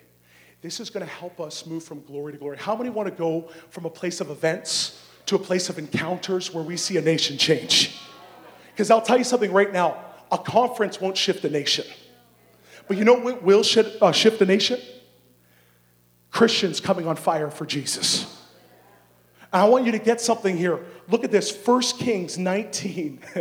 [0.62, 2.56] This is going to help us move from glory to glory.
[2.56, 6.54] How many want to go from a place of events to a place of encounters
[6.54, 8.00] where we see a nation change?
[8.70, 11.84] Because I'll tell you something right now a conference won't shift a nation.
[12.86, 14.80] But you know what will shift, uh, shift the nation?
[16.30, 18.24] Christians coming on fire for Jesus.
[19.52, 20.80] And I want you to get something here.
[21.08, 23.20] Look at this 1 Kings 19.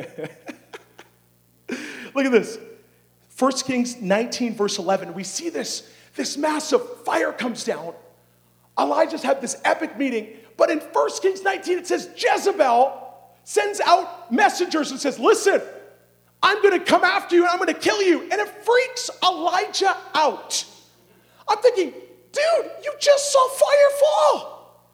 [2.15, 2.57] Look at this.
[3.37, 5.13] 1 Kings 19, verse 11.
[5.13, 7.93] We see this, this massive fire comes down.
[8.79, 10.29] Elijah's had this epic meeting.
[10.55, 13.03] But in 1 Kings 19, it says Jezebel
[13.43, 15.61] sends out messengers and says, Listen,
[16.47, 18.21] I'm going to come after you and I'm going to kill you.
[18.21, 20.63] And it freaks Elijah out.
[21.45, 24.87] I'm thinking, dude, you just saw fire fall.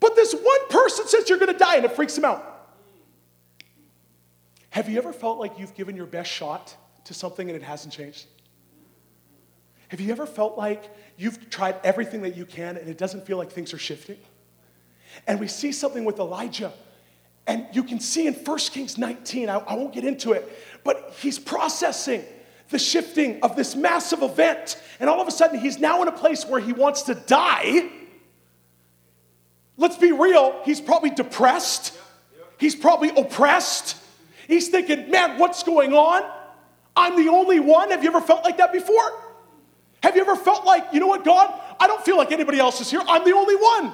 [0.00, 2.70] But this one person says you're going to die and it freaks him out.
[4.70, 7.92] Have you ever felt like you've given your best shot to something and it hasn't
[7.92, 8.24] changed?
[9.88, 10.82] Have you ever felt like
[11.18, 14.16] you've tried everything that you can and it doesn't feel like things are shifting?
[15.26, 16.72] And we see something with Elijah.
[17.46, 20.50] And you can see in 1 Kings 19, I, I won't get into it,
[20.84, 22.24] but he's processing
[22.70, 24.80] the shifting of this massive event.
[25.00, 27.90] And all of a sudden, he's now in a place where he wants to die.
[29.76, 31.96] Let's be real, he's probably depressed,
[32.58, 33.96] he's probably oppressed.
[34.48, 36.28] He's thinking, man, what's going on?
[36.96, 37.90] I'm the only one.
[37.90, 39.22] Have you ever felt like that before?
[40.02, 41.58] Have you ever felt like, you know what, God?
[41.78, 43.00] I don't feel like anybody else is here.
[43.06, 43.92] I'm the only one.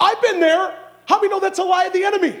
[0.00, 0.74] I've been there.
[1.06, 2.36] How many know that's a lie of the enemy?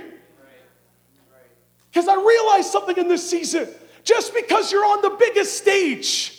[1.90, 3.68] Because I realized something in this season.
[4.04, 6.32] Just because you're on the biggest stage,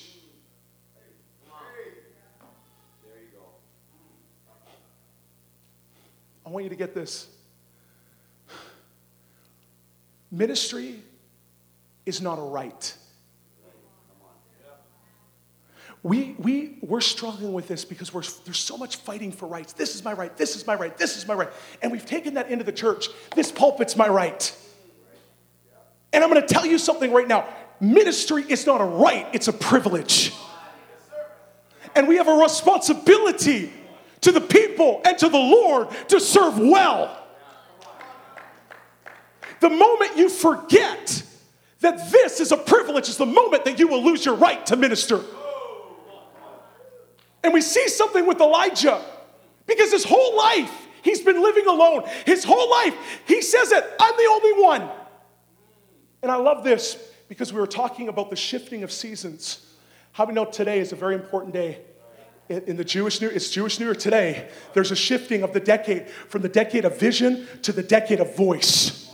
[6.45, 7.27] I want you to get this.
[10.31, 11.01] Ministry
[12.05, 12.93] is not a right.
[16.03, 19.73] We, we, we're struggling with this because we're, there's so much fighting for rights.
[19.73, 21.49] This is my right, this is my right, this is my right.
[21.81, 23.07] And we've taken that into the church.
[23.35, 24.55] This pulpit's my right.
[26.13, 27.47] And I'm going to tell you something right now
[27.79, 30.33] ministry is not a right, it's a privilege.
[31.95, 33.71] And we have a responsibility
[34.21, 37.23] to the people and to the Lord to serve well.
[39.59, 41.23] The moment you forget
[41.79, 44.75] that this is a privilege is the moment that you will lose your right to
[44.75, 45.21] minister.
[47.47, 49.01] And we see something with Elijah
[49.67, 50.69] because his whole life
[51.01, 52.03] he's been living alone.
[52.25, 52.93] His whole life
[53.25, 54.89] he says it, I'm the only one.
[56.21, 59.65] And I love this because we were talking about the shifting of seasons.
[60.11, 61.79] How we know today is a very important day?
[62.49, 64.49] In the Jewish New, it's Jewish New Year today.
[64.73, 68.35] There's a shifting of the decade from the decade of vision to the decade of
[68.35, 69.09] voice.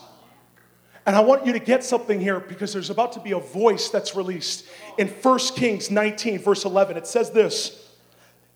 [1.05, 3.89] And I want you to get something here because there's about to be a voice
[3.89, 4.65] that's released.
[4.97, 7.82] In 1 Kings 19, verse 11, it says this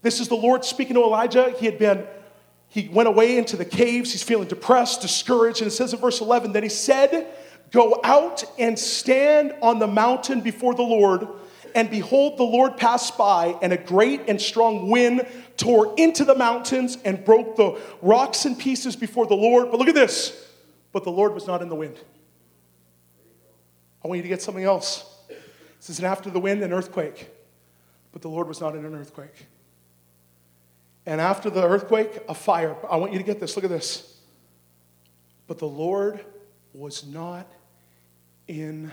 [0.02, 1.54] this is the Lord speaking to Elijah.
[1.58, 2.06] He had been,
[2.70, 4.12] he went away into the caves.
[4.12, 5.62] He's feeling depressed, discouraged.
[5.62, 7.28] And it says in verse 11, that he said,
[7.72, 11.28] Go out and stand on the mountain before the Lord.
[11.76, 16.36] And behold, the Lord passed by, and a great and strong wind tore into the
[16.36, 19.70] mountains and broke the rocks in pieces before the Lord.
[19.70, 20.46] But look at this.
[20.94, 22.00] But the Lord was not in the wind.
[24.04, 25.04] I want you to get something else.
[25.80, 27.30] Says, and after the wind, an earthquake.
[28.12, 29.48] But the Lord was not in an earthquake.
[31.08, 32.76] And after the earthquake, a fire.
[32.92, 33.56] I want you to get this.
[33.56, 34.18] Look at this.
[35.48, 36.20] But the Lord
[36.74, 37.48] was not
[38.50, 38.92] in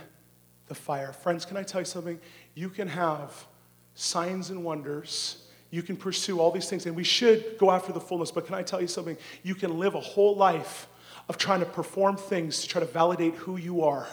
[0.68, 1.12] the fire.
[1.12, 2.20] Friends, can I tell you something?
[2.54, 3.46] You can have
[3.94, 5.48] signs and wonders.
[5.70, 8.30] You can pursue all these things, and we should go after the fullness.
[8.30, 9.16] But can I tell you something?
[9.42, 10.86] You can live a whole life
[11.28, 14.06] of trying to perform things to try to validate who you are.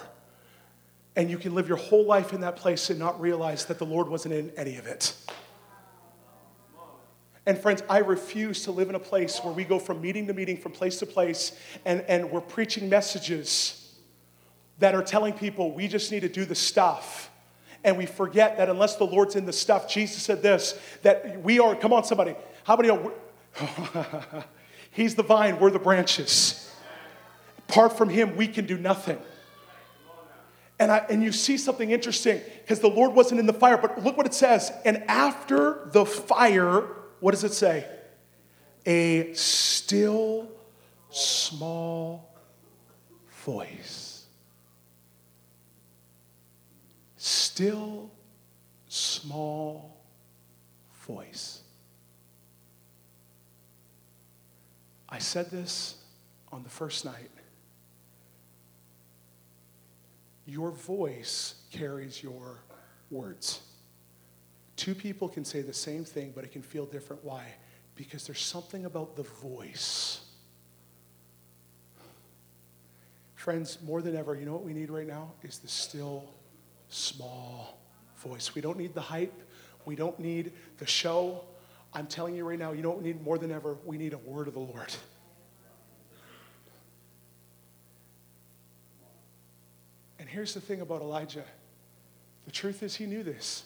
[1.15, 3.85] And you can live your whole life in that place and not realize that the
[3.85, 5.13] Lord wasn't in any of it.
[7.45, 10.33] And friends, I refuse to live in a place where we go from meeting to
[10.33, 11.53] meeting, from place to place,
[11.85, 13.95] and, and we're preaching messages
[14.77, 17.31] that are telling people we just need to do the stuff.
[17.83, 21.59] And we forget that unless the Lord's in the stuff, Jesus said this that we
[21.59, 23.11] are, come on, somebody, how many know?
[24.91, 26.71] He's the vine, we're the branches.
[27.69, 29.17] Apart from Him, we can do nothing.
[30.77, 34.03] And, I, and you see something interesting because the Lord wasn't in the fire, but
[34.03, 34.71] look what it says.
[34.83, 36.87] And after the fire,
[37.21, 37.85] what does it say?
[38.85, 40.49] A still
[41.11, 42.35] small
[43.45, 44.25] voice.
[47.15, 48.09] Still
[48.87, 50.01] small
[51.05, 51.61] voice.
[55.07, 55.95] I said this
[56.51, 57.29] on the first night.
[60.47, 62.63] Your voice carries your
[63.11, 63.61] words.
[64.81, 67.23] Two people can say the same thing, but it can feel different.
[67.23, 67.45] Why?
[67.93, 70.21] Because there's something about the voice.
[73.35, 75.33] Friends, more than ever, you know what we need right now?
[75.43, 76.33] Is the still,
[76.89, 77.79] small
[78.17, 78.55] voice.
[78.55, 79.39] We don't need the hype.
[79.85, 81.43] We don't need the show.
[81.93, 83.77] I'm telling you right now, you know what we need more than ever?
[83.85, 84.91] We need a word of the Lord.
[90.17, 91.45] And here's the thing about Elijah
[92.45, 93.65] the truth is, he knew this.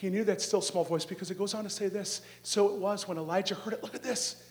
[0.00, 2.22] He knew that still small voice because it goes on to say this.
[2.42, 3.82] So it was when Elijah heard it.
[3.82, 4.42] Look at this.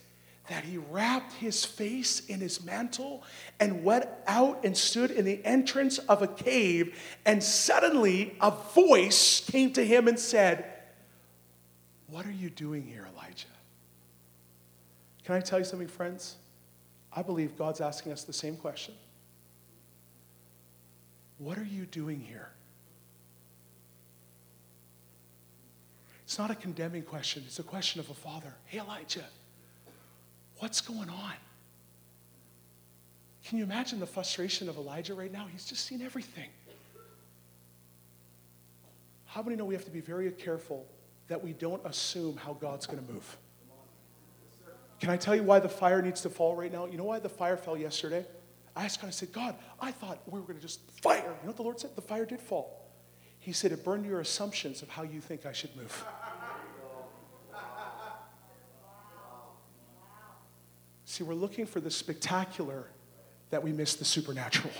[0.47, 3.23] That he wrapped his face in his mantle
[3.59, 6.99] and went out and stood in the entrance of a cave.
[7.25, 10.71] And suddenly a voice came to him and said,
[12.11, 13.47] What are you doing here, Elijah?
[15.23, 16.35] Can I tell you something, friends?
[17.11, 18.93] I believe God's asking us the same question.
[21.39, 22.49] What are you doing here?
[26.29, 28.53] It's not a condemning question, it's a question of a father.
[28.65, 29.25] Hey, Elijah,
[30.59, 31.33] What's going on?
[33.45, 35.47] Can you imagine the frustration of Elijah right now?
[35.51, 36.49] He's just seen everything.
[39.25, 40.85] How many know we have to be very careful
[41.29, 43.37] that we don't assume how God's going to move?
[44.99, 46.85] Can I tell you why the fire needs to fall right now?
[46.85, 48.25] You know why the fire fell yesterday?
[48.75, 51.17] I asked God, I said, God, I thought we were going to just fire.
[51.21, 51.95] You know what the Lord said?
[51.95, 52.78] The fire did fall.
[53.49, 56.05] He said, it burned your assumptions of how you think I should move.
[61.05, 62.85] See, we're looking for the spectacular
[63.49, 64.71] that we miss the supernatural.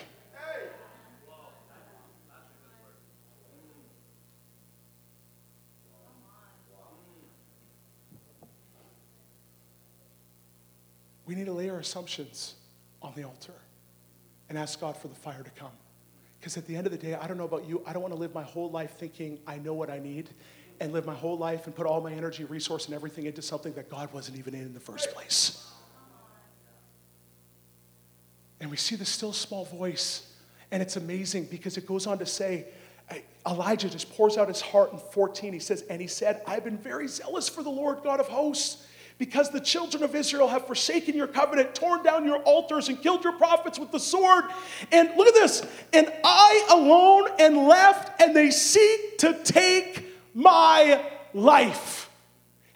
[11.26, 12.54] We need to lay our assumptions
[13.02, 13.54] on the altar
[14.48, 15.72] and ask God for the fire to come.
[16.40, 18.14] Because at the end of the day, I don't know about you, I don't want
[18.14, 20.30] to live my whole life thinking I know what I need
[20.80, 23.74] and live my whole life and put all my energy, resource, and everything into something
[23.74, 25.70] that God wasn't even in in the first place.
[28.62, 30.34] And we see the still small voice,
[30.72, 32.68] and it's amazing because it goes on to say,
[33.48, 35.54] Elijah just pours out his heart in 14.
[35.54, 38.86] He says, And he said, I've been very zealous for the Lord God of hosts
[39.20, 43.22] because the children of Israel have forsaken your covenant, torn down your altars, and killed
[43.24, 44.46] your prophets with the sword.
[44.94, 45.62] And look at this.
[45.92, 51.04] And I alone am left, and they seek to take my
[51.34, 52.10] life.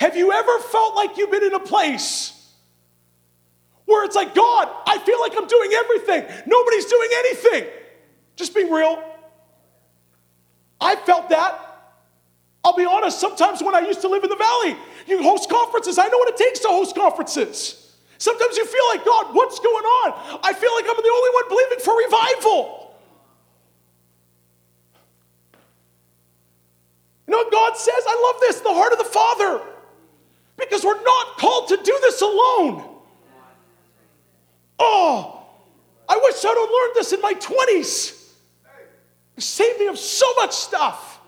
[0.01, 2.31] Have you ever felt like you've been in a place
[3.85, 7.65] where it's like, God, I feel like I'm doing everything, nobody's doing anything?
[8.35, 9.01] Just being real.
[10.81, 11.69] I felt that.
[12.65, 14.75] I'll be honest, sometimes when I used to live in the valley,
[15.07, 15.97] you host conferences.
[15.97, 17.79] I know what it takes to host conferences.
[18.17, 20.39] Sometimes you feel like, God, what's going on?
[20.43, 22.95] I feel like I'm the only one believing for revival.
[27.27, 28.03] You know what God says?
[28.07, 29.61] I love this the heart of the Father.
[30.57, 32.89] Because we're not called to do this alone.
[34.79, 35.45] Oh,
[36.07, 38.31] I wish I'd have learned this in my 20s.
[39.35, 41.19] It saved me of so much stuff.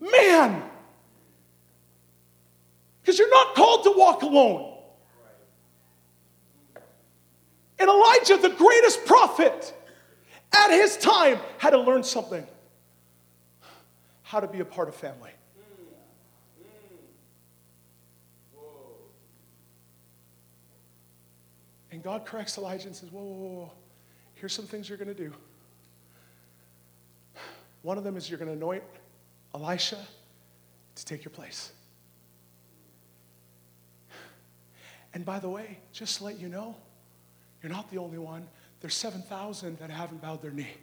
[0.00, 0.62] Man,
[3.04, 4.78] because you're not called to walk alone.
[7.78, 9.74] And Elijah, the greatest prophet
[10.54, 12.46] at his time, had to learn something
[14.22, 15.32] how to be a part of family.
[21.90, 23.72] And God corrects Elijah and says, Whoa, whoa, whoa,
[24.32, 25.32] here's some things you're going to do.
[27.82, 28.82] One of them is you're going to anoint
[29.54, 29.98] Elisha
[30.94, 31.70] to take your place.
[35.14, 36.76] And by the way, just to let you know,
[37.62, 38.46] you're not the only one.
[38.80, 40.74] There's 7,000 that haven't bowed their knee.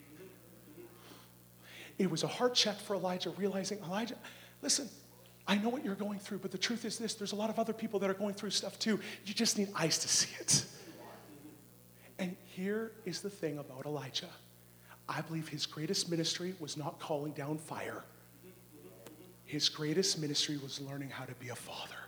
[1.97, 4.15] It was a heart check for Elijah, realizing, Elijah,
[4.61, 4.89] listen,
[5.47, 7.59] I know what you're going through, but the truth is this there's a lot of
[7.59, 8.99] other people that are going through stuff too.
[9.25, 10.65] You just need eyes to see it.
[12.17, 14.29] And here is the thing about Elijah
[15.09, 18.03] I believe his greatest ministry was not calling down fire,
[19.45, 22.00] his greatest ministry was learning how to be a father.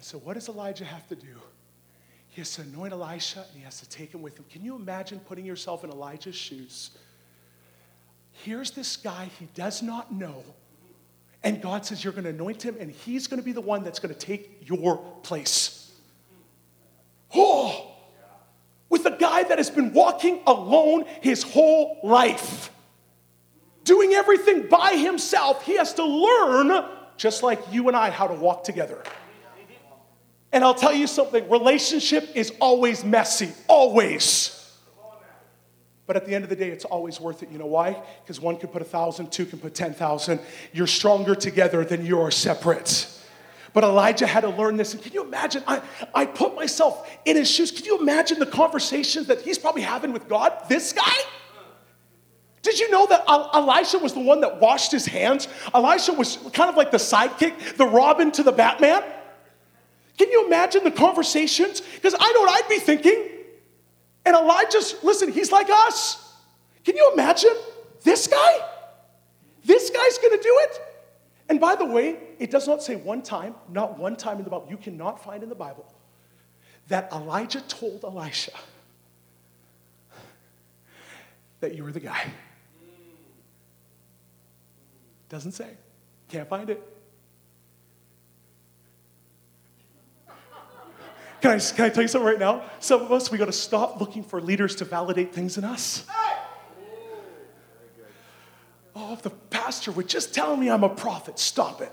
[0.00, 1.26] And so, what does Elijah have to do?
[2.28, 4.46] He has to anoint Elisha and he has to take him with him.
[4.50, 6.92] Can you imagine putting yourself in Elijah's shoes?
[8.32, 10.42] Here's this guy he does not know.
[11.42, 13.84] And God says, You're going to anoint him, and he's going to be the one
[13.84, 15.92] that's going to take your place.
[17.34, 17.92] Oh,
[18.88, 22.70] with a guy that has been walking alone his whole life,
[23.84, 26.86] doing everything by himself, he has to learn,
[27.18, 29.02] just like you and I, how to walk together.
[30.52, 34.56] And I'll tell you something relationship is always messy, always.
[36.06, 37.52] But at the end of the day, it's always worth it.
[37.52, 38.02] You know why?
[38.24, 40.40] Because one can put a thousand, two can put 10,000.
[40.72, 43.06] You're stronger together than you are separate.
[43.72, 44.92] But Elijah had to learn this.
[44.92, 45.62] And can you imagine?
[45.68, 45.80] I,
[46.12, 47.70] I put myself in his shoes.
[47.70, 50.52] Can you imagine the conversations that he's probably having with God?
[50.68, 51.16] This guy?
[52.62, 55.46] Did you know that Elisha was the one that washed his hands?
[55.72, 59.04] Elisha was kind of like the sidekick, the Robin to the Batman.
[60.20, 61.80] Can you imagine the conversations?
[61.80, 63.26] Because I know what I'd be thinking.
[64.26, 66.36] And Elijah's, listen, he's like us.
[66.84, 67.54] Can you imagine
[68.02, 68.58] this guy?
[69.64, 70.80] This guy's gonna do it?
[71.48, 74.50] And by the way, it does not say one time, not one time in the
[74.50, 75.90] Bible, you cannot find in the Bible,
[76.88, 78.52] that Elijah told Elisha
[81.60, 82.30] that you were the guy.
[85.30, 85.70] Doesn't say.
[86.28, 86.89] Can't find it.
[91.40, 92.62] Can I, can I tell you something right now?
[92.80, 96.04] Some of us, we got to stop looking for leaders to validate things in us.
[98.94, 101.38] Oh, if the pastor with just telling me I'm a prophet.
[101.38, 101.92] Stop it.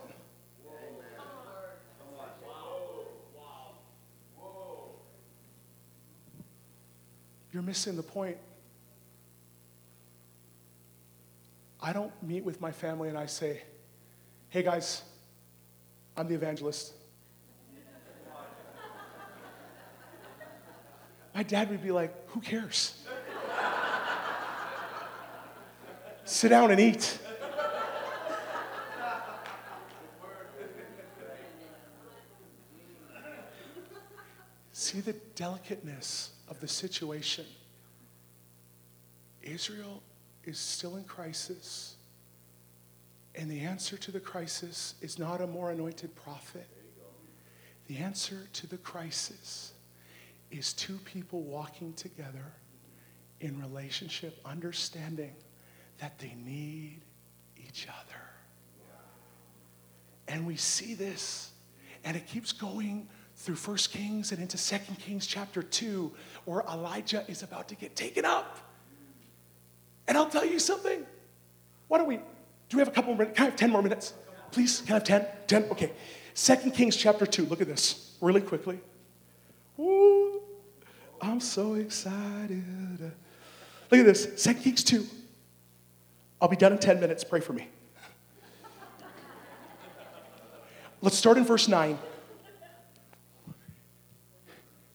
[7.54, 8.38] You're missing the point.
[11.82, 13.62] I don't meet with my family and I say,
[14.50, 15.04] hey guys,
[16.18, 16.94] I'm the evangelist.
[21.38, 22.96] My dad would be like, who cares?
[26.26, 27.20] Sit down and eat.
[34.72, 37.46] See the delicateness of the situation.
[39.44, 40.02] Israel
[40.44, 41.98] is still in crisis.
[43.36, 46.68] And the answer to the crisis is not a more anointed prophet.
[47.86, 49.74] The answer to the crisis
[50.52, 52.54] is two people walking together
[53.40, 55.34] in relationship, understanding
[56.00, 57.02] that they need
[57.58, 58.22] each other.
[60.28, 61.52] And we see this,
[62.04, 66.12] and it keeps going through First Kings and into Second Kings chapter 2,
[66.46, 68.60] where Elijah is about to get taken up.
[70.08, 71.06] And I'll tell you something.
[71.88, 72.18] Why don't we,
[72.70, 73.38] do we have a couple more minutes?
[73.38, 74.14] Can I have 10 more minutes?
[74.52, 75.26] Please, can I have 10?
[75.48, 75.64] 10?
[75.72, 75.92] Okay.
[76.34, 78.80] Second Kings chapter 2, look at this really quickly.
[81.22, 83.12] I'm so excited.
[83.92, 85.06] Look at this, Second Kings 2.
[86.42, 87.24] I'll be done in 10 minutes.
[87.24, 87.68] Pray for me.
[91.02, 91.98] Let's start in verse 9.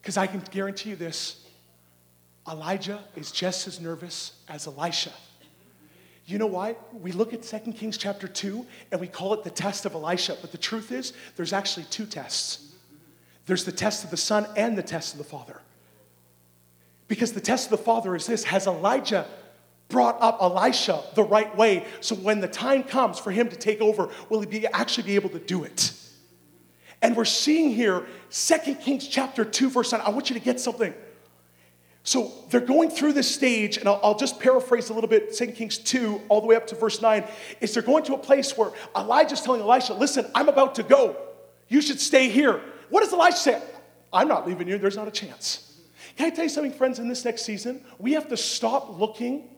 [0.01, 1.45] Because I can guarantee you this
[2.49, 5.11] Elijah is just as nervous as Elisha.
[6.25, 6.75] You know why?
[6.93, 10.37] We look at 2 Kings chapter 2 and we call it the test of Elisha,
[10.41, 12.73] but the truth is there's actually two tests.
[13.45, 15.59] There's the test of the son and the test of the father.
[17.13, 19.27] Because the test of the father is this Has Elijah
[19.87, 21.85] brought up Elisha the right way.
[22.01, 25.13] So when the time comes for him to take over, will he be, actually be
[25.13, 25.93] able to do it?
[27.03, 30.01] And we're seeing here, 2 Kings chapter 2, verse 9.
[30.01, 30.91] I want you to get something.
[32.01, 35.47] So they're going through this stage, and I'll, I'll, just paraphrase a little bit, 2
[35.47, 37.25] Kings 2, all the way up to verse 9,
[37.61, 41.15] is they're going to a place where Elijah's telling Elisha, listen, I'm about to go.
[41.67, 42.59] You should stay here.
[42.89, 43.61] What does Elisha say?
[44.11, 44.79] I'm not leaving you.
[44.79, 45.72] There's not a chance.
[46.17, 47.83] Can I tell you something, friends, in this next season?
[47.97, 49.49] We have to stop looking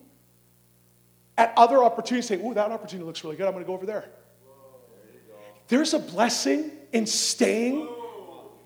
[1.37, 3.45] at other opportunities, and say, "Ooh, that opportunity looks really good.
[3.45, 4.05] I'm going to go over there."
[5.67, 7.89] There's a blessing in staying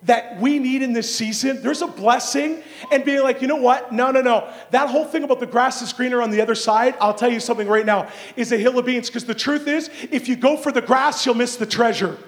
[0.02, 1.62] that we need in this season.
[1.62, 3.92] There's a blessing and being like, you know what?
[3.92, 4.50] No, no, no.
[4.70, 7.40] That whole thing about the grass is greener on the other side, I'll tell you
[7.40, 9.08] something right now, is a hill of beans.
[9.08, 12.18] Because the truth is, if you go for the grass, you'll miss the treasure.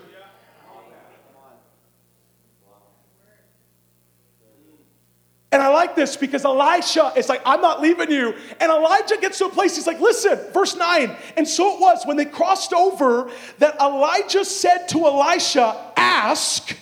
[5.52, 8.34] And I like this because Elisha is like, I'm not leaving you.
[8.58, 11.14] And Elijah gets to a place, he's like, listen, verse 9.
[11.36, 16.74] And so it was when they crossed over that Elijah said to Elisha, Ask,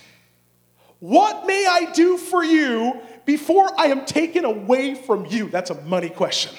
[1.01, 5.49] what may I do for you before I am taken away from you?
[5.49, 6.57] That's a money question.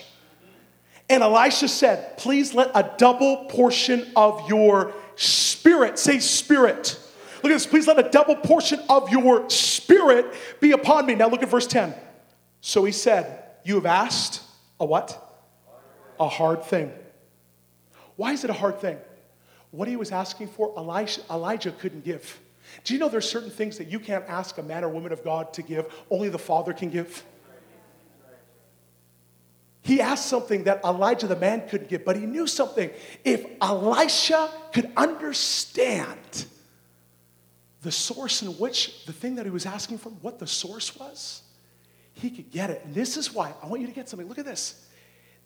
[1.09, 6.99] And Elisha said, Please let a double portion of your spirit, say spirit,
[7.44, 7.66] Look at this.
[7.66, 11.16] Please let a double portion of your spirit be upon me.
[11.16, 11.94] Now look at verse 10.
[12.62, 14.42] So he said, You have asked
[14.80, 15.18] a what?
[16.20, 16.92] A hard thing.
[18.16, 18.98] Why is it a hard thing?
[19.72, 22.39] What he was asking for, Elijah, Elijah couldn't give.
[22.84, 25.24] Do you know there's certain things that you can't ask a man or woman of
[25.24, 25.92] God to give?
[26.10, 27.24] Only the Father can give.
[29.84, 32.92] He asked something that Elijah the man couldn't give, but he knew something.
[33.26, 36.46] If Elisha could understand
[37.82, 41.42] the source in which the thing that he was asking for, what the source was,
[42.14, 42.84] he could get it.
[42.86, 44.28] And this is why, I want you to get something.
[44.28, 44.88] Look at this.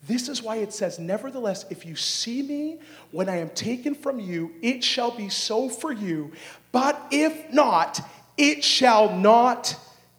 [0.07, 2.79] This is why it says, Nevertheless, if you see me
[3.11, 6.31] when I am taken from you, it shall be so for you.
[6.71, 8.01] But if not,
[8.37, 9.75] it shall not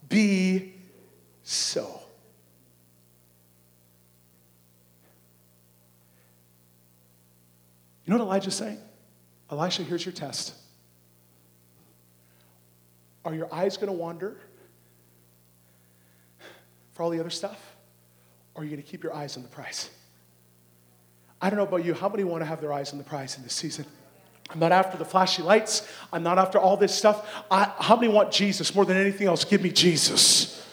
[0.09, 0.75] be
[1.43, 2.01] so.
[8.05, 8.79] You know what Elijah's saying?
[9.51, 10.55] Elisha, here's your test.
[13.27, 14.37] Are your eyes going to wander
[16.93, 17.75] for all the other stuff?
[18.55, 19.91] Or are you going to keep your eyes on the prize?
[21.43, 23.37] I don't know about you, how many want to have their eyes on the prize
[23.37, 23.85] in this season?
[24.49, 25.87] I'm not after the flashy lights.
[26.13, 27.29] I'm not after all this stuff.
[27.51, 29.45] I, how many want Jesus more than anything else?
[29.45, 30.65] Give me Jesus.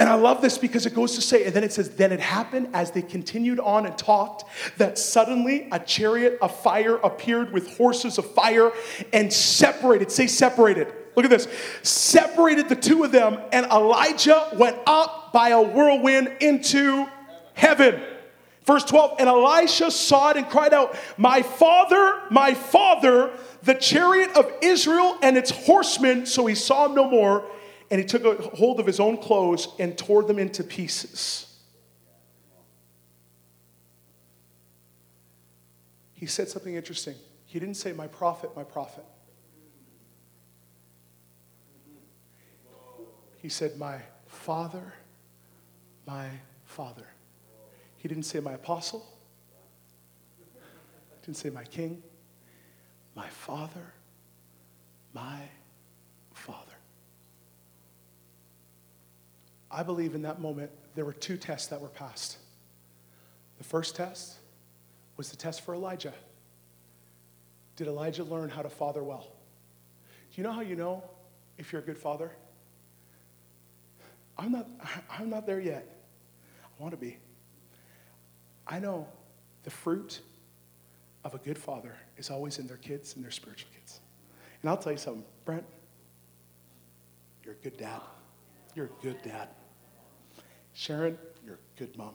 [0.00, 2.20] And I love this because it goes to say, and then it says, Then it
[2.20, 4.44] happened as they continued on and talked
[4.76, 8.72] that suddenly a chariot of fire appeared with horses of fire
[9.12, 10.92] and separated, say separated.
[11.18, 11.48] Look at this,
[11.82, 17.08] separated the two of them, and Elijah went up by a whirlwind into
[17.54, 18.00] heaven.
[18.64, 24.30] Verse 12, and Elisha saw it and cried out, My father, my father, the chariot
[24.36, 26.24] of Israel and its horsemen.
[26.24, 27.44] So he saw him no more,
[27.90, 31.52] and he took a hold of his own clothes and tore them into pieces.
[36.12, 37.16] He said something interesting.
[37.44, 39.04] He didn't say, My prophet, my prophet.
[43.38, 44.92] He said, My father,
[46.06, 46.28] my
[46.64, 47.06] father.
[47.96, 49.06] He didn't say my apostle.
[50.38, 52.02] He didn't say my king.
[53.14, 53.92] My father,
[55.12, 55.40] my
[56.32, 56.62] father.
[59.70, 62.38] I believe in that moment there were two tests that were passed.
[63.58, 64.36] The first test
[65.16, 66.14] was the test for Elijah.
[67.76, 69.26] Did Elijah learn how to father well?
[70.32, 71.02] Do you know how you know
[71.58, 72.30] if you're a good father?
[74.38, 74.68] I'm not,
[75.10, 75.86] I'm not there yet.
[76.64, 77.18] I want to be.
[78.66, 79.06] I know
[79.64, 80.20] the fruit
[81.24, 84.00] of a good father is always in their kids and their spiritual kids.
[84.62, 85.64] And I'll tell you something, Brent,
[87.44, 88.00] you're a good dad.
[88.74, 89.48] You're a good dad.
[90.72, 92.14] Sharon, you're a good mom.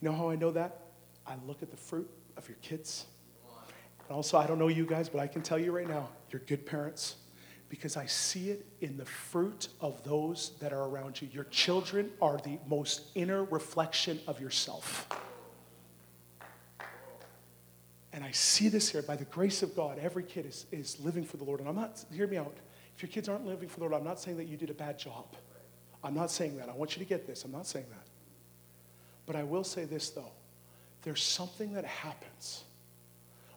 [0.00, 0.80] You know how I know that?
[1.26, 3.06] I look at the fruit of your kids.
[4.08, 6.42] And also, I don't know you guys, but I can tell you right now, you're
[6.46, 7.16] good parents
[7.72, 11.28] because I see it in the fruit of those that are around you.
[11.32, 15.08] Your children are the most inner reflection of yourself.
[18.12, 19.98] And I see this here by the grace of God.
[19.98, 21.60] Every kid is, is living for the Lord.
[21.60, 22.54] And I'm not, hear me out.
[22.94, 24.74] If your kids aren't living for the Lord, I'm not saying that you did a
[24.74, 25.24] bad job.
[26.04, 26.68] I'm not saying that.
[26.68, 27.42] I want you to get this.
[27.42, 28.06] I'm not saying that.
[29.24, 30.32] But I will say this, though.
[31.00, 32.64] There's something that happens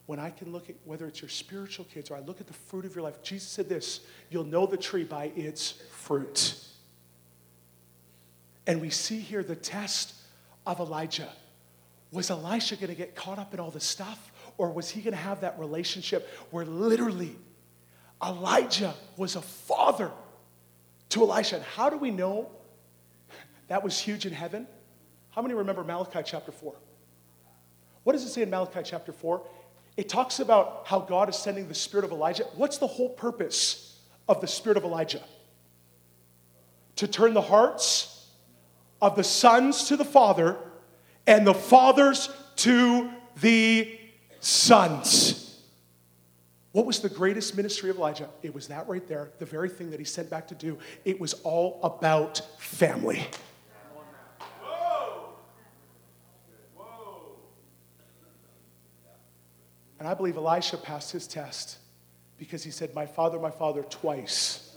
[0.05, 2.53] when I can look at whether it's your spiritual kids or I look at the
[2.53, 3.21] fruit of your life.
[3.23, 6.55] Jesus said this you'll know the tree by its fruit.
[8.67, 10.15] And we see here the test
[10.65, 11.29] of Elijah.
[12.11, 14.31] Was Elisha going to get caught up in all this stuff?
[14.57, 17.35] Or was he going to have that relationship where literally
[18.23, 20.11] Elijah was a father
[21.09, 21.57] to Elisha?
[21.57, 22.49] And how do we know
[23.67, 24.67] that was huge in heaven?
[25.29, 26.73] How many remember Malachi chapter 4?
[28.03, 29.41] What does it say in Malachi chapter 4?
[29.97, 32.43] It talks about how God is sending the spirit of Elijah.
[32.55, 35.23] What's the whole purpose of the spirit of Elijah?
[36.97, 38.27] To turn the hearts
[39.01, 40.57] of the sons to the father
[41.27, 43.09] and the fathers to
[43.41, 43.97] the
[44.39, 45.41] sons.
[46.71, 48.27] What was the greatest ministry of Elijah?
[48.43, 50.77] It was that right there, the very thing that he sent back to do.
[51.05, 53.25] It was all about family.
[60.05, 61.79] And I believe Elisha passed his test
[62.37, 64.75] because he said, My father, my father, twice.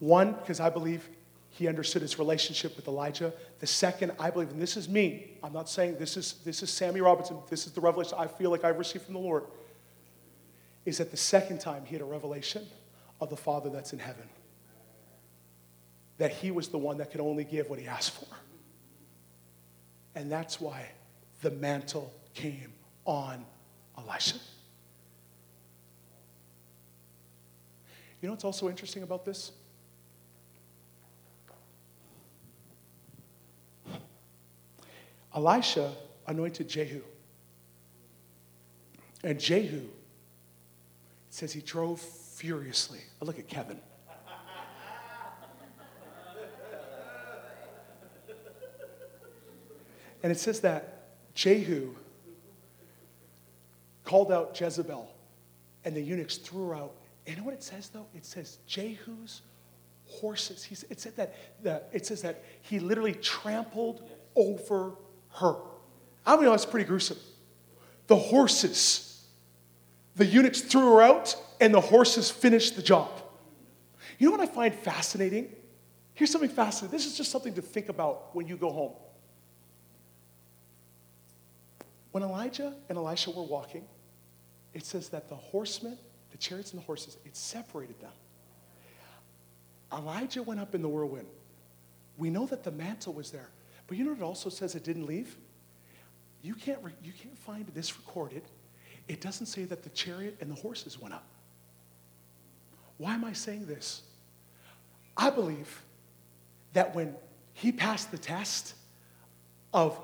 [0.00, 1.08] One, because I believe
[1.50, 3.32] he understood his relationship with Elijah.
[3.60, 6.70] The second, I believe, and this is me, I'm not saying this is, this is
[6.70, 9.44] Sammy Robinson, this is the revelation I feel like I've received from the Lord,
[10.84, 12.66] is that the second time he had a revelation
[13.20, 14.28] of the Father that's in heaven.
[16.18, 18.26] That he was the one that could only give what he asked for.
[20.16, 20.84] And that's why
[21.42, 22.72] the mantle came
[23.04, 23.46] on
[23.98, 24.36] Elisha.
[28.20, 29.52] You know what's also interesting about this?
[35.34, 35.92] Elisha
[36.26, 37.02] anointed Jehu.
[39.22, 39.82] And Jehu,
[41.30, 43.00] says he drove furiously.
[43.20, 43.78] I look at Kevin.
[50.22, 51.94] and it says that Jehu
[54.06, 55.14] called out Jezebel,
[55.84, 56.94] and the eunuchs threw her out.
[57.26, 58.06] And you know what it says though?
[58.14, 59.42] It says Jehu's
[60.06, 60.84] horses.
[60.88, 64.94] It said that the, it says that he literally trampled over
[65.32, 65.56] her.
[66.24, 67.18] I mean, that's pretty gruesome.
[68.06, 69.26] The horses,
[70.14, 73.10] the eunuchs threw her out, and the horses finished the job.
[74.18, 75.50] You know what I find fascinating?
[76.14, 76.96] Here's something fascinating.
[76.96, 78.92] This is just something to think about when you go home.
[82.12, 83.84] When Elijah and Elisha were walking,
[84.76, 85.96] it says that the horsemen,
[86.32, 88.12] the chariots and the horses, it separated them.
[89.90, 91.26] Elijah went up in the whirlwind.
[92.18, 93.48] We know that the mantle was there.
[93.86, 95.34] But you know what it also says it didn't leave?
[96.42, 98.42] You can't, re- you can't find this recorded.
[99.08, 101.24] It doesn't say that the chariot and the horses went up.
[102.98, 104.02] Why am I saying this?
[105.16, 105.82] I believe
[106.74, 107.14] that when
[107.54, 108.74] he passed the test
[109.72, 109.98] of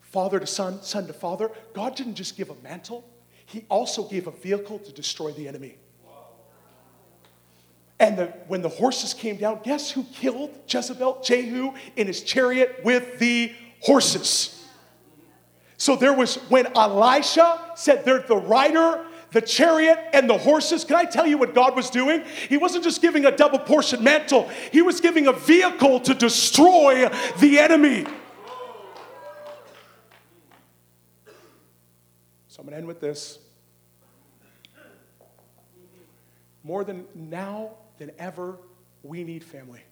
[0.00, 3.08] father to son, son to father, God didn't just give a mantle,
[3.46, 5.76] he also gave a vehicle to destroy the enemy.
[7.98, 11.22] And the, when the horses came down, guess who killed Jezebel?
[11.24, 14.66] Jehu in his chariot with the horses.
[15.78, 20.84] So there was, when Elisha said, There's the rider, the chariot, and the horses.
[20.84, 22.24] Can I tell you what God was doing?
[22.48, 27.08] He wasn't just giving a double portion mantle, He was giving a vehicle to destroy
[27.38, 28.06] the enemy.
[32.56, 33.38] So I'm going to end with this.
[36.64, 38.56] More than now than ever,
[39.02, 39.82] we need family.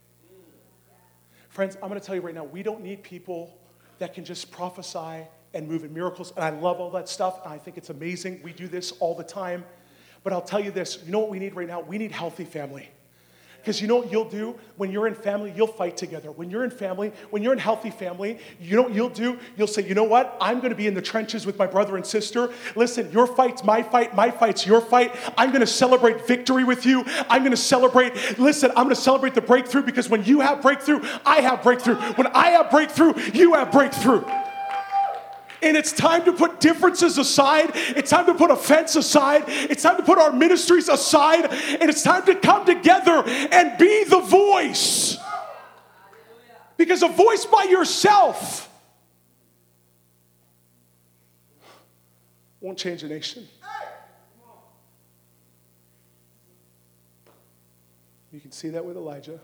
[1.51, 3.55] Friends, I'm going to tell you right now, we don't need people
[3.99, 6.33] that can just prophesy and move in miracles.
[6.37, 7.39] And I love all that stuff.
[7.45, 8.41] And I think it's amazing.
[8.43, 9.67] We do this all the time.
[10.23, 11.81] But I'll tell you this you know what we need right now?
[11.81, 12.89] We need healthy family.
[13.65, 15.51] Because you know what you'll do when you're in family?
[15.57, 16.31] You'll fight together.
[16.31, 19.39] When you're in family, when you're in healthy family, you know what you'll do?
[19.57, 20.37] You'll say, you know what?
[20.39, 22.53] I'm going to be in the trenches with my brother and sister.
[22.77, 25.17] Listen, your fight's my fight, my fight's your fight.
[25.39, 27.05] I'm going to celebrate victory with you.
[27.31, 30.61] I'm going to celebrate, listen, I'm going to celebrate the breakthrough because when you have
[30.61, 31.95] breakthrough, I have breakthrough.
[31.95, 34.25] When I have breakthrough, you have breakthrough.
[35.65, 37.71] And it's time to put differences aside.
[37.75, 39.45] It's time to put offense aside.
[39.47, 41.47] It's time to put our ministries aside.
[41.47, 45.17] And it's time to come together and be the voice.
[46.77, 48.69] Because a voice by yourself
[52.61, 53.49] won't change a nation.
[58.33, 59.41] You can see that with Elijah.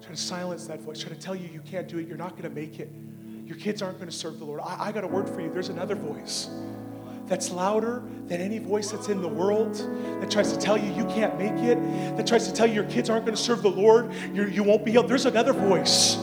[0.00, 2.30] trying to silence that voice, trying to tell you you can't do it, you're not
[2.30, 2.90] going to make it.
[3.44, 4.62] Your kids aren't going to serve the Lord.
[4.64, 5.52] I, I got a word for you.
[5.52, 6.48] There's another voice
[7.26, 9.74] that's louder than any voice that's in the world
[10.22, 11.76] that tries to tell you you can't make it,
[12.16, 14.62] that tries to tell you your kids aren't going to serve the Lord, you, you
[14.62, 15.06] won't be able.
[15.06, 16.16] There's another voice.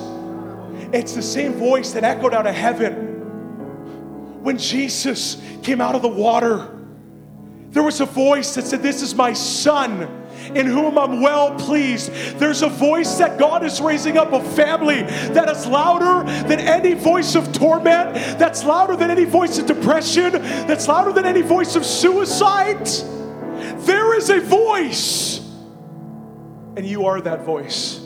[0.92, 6.08] It's the same voice that echoed out of heaven when Jesus came out of the
[6.08, 6.79] water
[7.72, 10.02] there was a voice that said, This is my son
[10.56, 12.12] in whom I'm well pleased.
[12.40, 16.94] There's a voice that God is raising up a family that is louder than any
[16.96, 21.76] voice of torment, that's louder than any voice of depression, that's louder than any voice
[21.76, 22.88] of suicide.
[23.86, 25.40] There is a voice,
[26.76, 28.00] and you are that voice.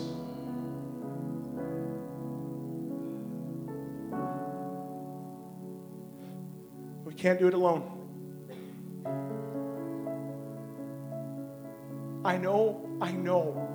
[7.04, 8.03] We can't do it alone.
[12.24, 13.68] I know, I know,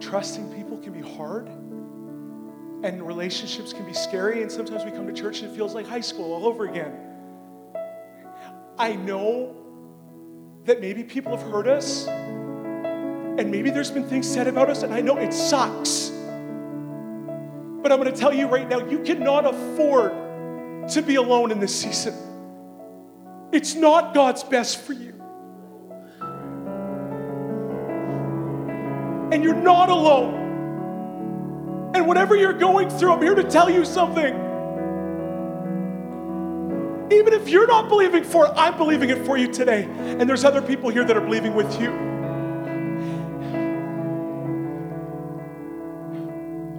[0.00, 1.48] trusting people can be hard
[2.82, 5.86] and relationships can be scary, and sometimes we come to church and it feels like
[5.86, 6.92] high school all over again.
[8.78, 9.56] I know
[10.64, 14.94] that maybe people have hurt us, and maybe there's been things said about us, and
[14.94, 16.10] I know it sucks.
[17.82, 20.12] But I'm gonna tell you right now, you cannot afford
[20.90, 22.14] to be alone in this season.
[23.52, 25.19] It's not God's best for you.
[29.32, 30.34] And you're not alone.
[31.94, 34.34] And whatever you're going through, I'm here to tell you something.
[37.12, 39.84] Even if you're not believing for it, I'm believing it for you today.
[39.84, 41.90] And there's other people here that are believing with you.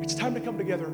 [0.01, 0.91] It's time to come together.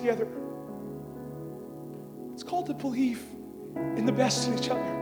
[0.00, 0.26] Together.
[2.32, 3.22] It's called to believe
[3.96, 4.96] in the best in each other.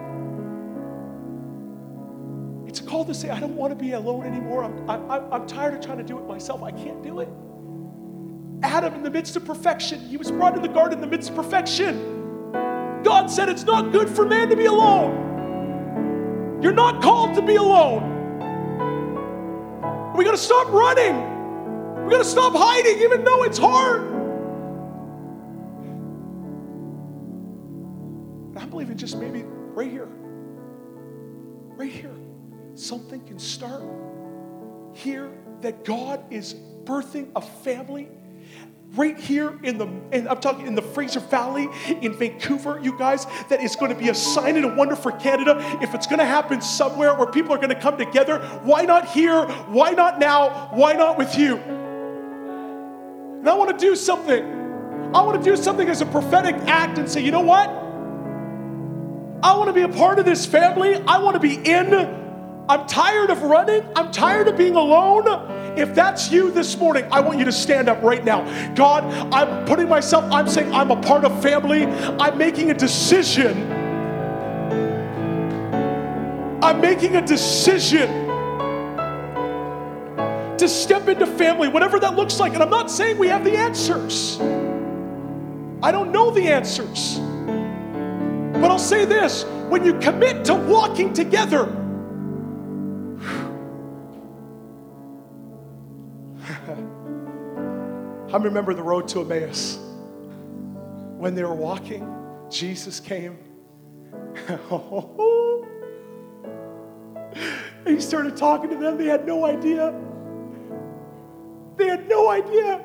[2.67, 4.65] It's a call to say, I don't want to be alone anymore.
[4.65, 6.63] I'm, I, I'm tired of trying to do it myself.
[6.63, 7.29] I can't do it.
[8.63, 10.01] Adam in the midst of perfection.
[10.01, 12.53] He was brought in the garden in the midst of perfection.
[13.05, 16.59] God said it's not good for man to be alone.
[16.61, 18.17] You're not called to be alone.
[20.17, 22.05] We got to stop running.
[22.05, 24.18] We got to stop hiding, even though it's hard.
[28.87, 30.09] I'm just maybe right here,
[31.77, 32.15] right here,
[32.75, 33.83] something can start
[34.93, 36.55] here that God is
[36.85, 38.09] birthing a family
[38.95, 41.69] right here in the and I'm talking in the Fraser Valley
[42.01, 45.13] in Vancouver, you guys, that is going to be a sign and a wonder for
[45.13, 45.59] Canada.
[45.83, 49.09] If it's going to happen somewhere where people are going to come together, why not
[49.09, 49.45] here?
[49.45, 50.71] Why not now?
[50.73, 51.57] Why not with you?
[53.39, 54.57] And I want to do something.
[55.15, 57.88] I want to do something as a prophetic act and say, you know what?
[59.49, 60.97] I want to be a part of this family.
[61.07, 61.95] I want to be in.
[62.69, 63.83] I'm tired of running.
[63.97, 65.25] I'm tired of being alone.
[65.79, 68.45] If that's you this morning, I want you to stand up right now.
[68.75, 71.87] God, I'm putting myself, I'm saying I'm a part of family.
[71.87, 73.73] I'm making a decision.
[76.63, 78.27] I'm making a decision
[80.59, 82.53] to step into family, whatever that looks like.
[82.53, 84.39] And I'm not saying we have the answers.
[85.83, 87.19] I don't know the answers.
[88.69, 91.65] But I'll say this when you commit to walking together,
[98.31, 99.79] I remember the road to Emmaus.
[101.17, 102.15] When they were walking,
[102.51, 103.39] Jesus came.
[107.87, 108.99] he started talking to them.
[108.99, 109.99] They had no idea.
[111.79, 112.85] They had no idea.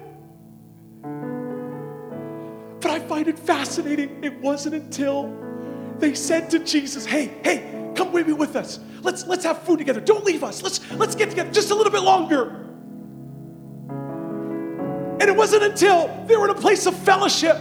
[2.79, 4.23] But I find it fascinating.
[4.23, 5.42] It wasn't until
[6.03, 8.79] they said to Jesus, Hey, hey, come with me with us.
[9.01, 10.01] Let's let's have food together.
[10.01, 10.61] Don't leave us.
[10.61, 12.59] Let's let's get together just a little bit longer.
[15.21, 17.55] And it wasn't until they were in a place of fellowship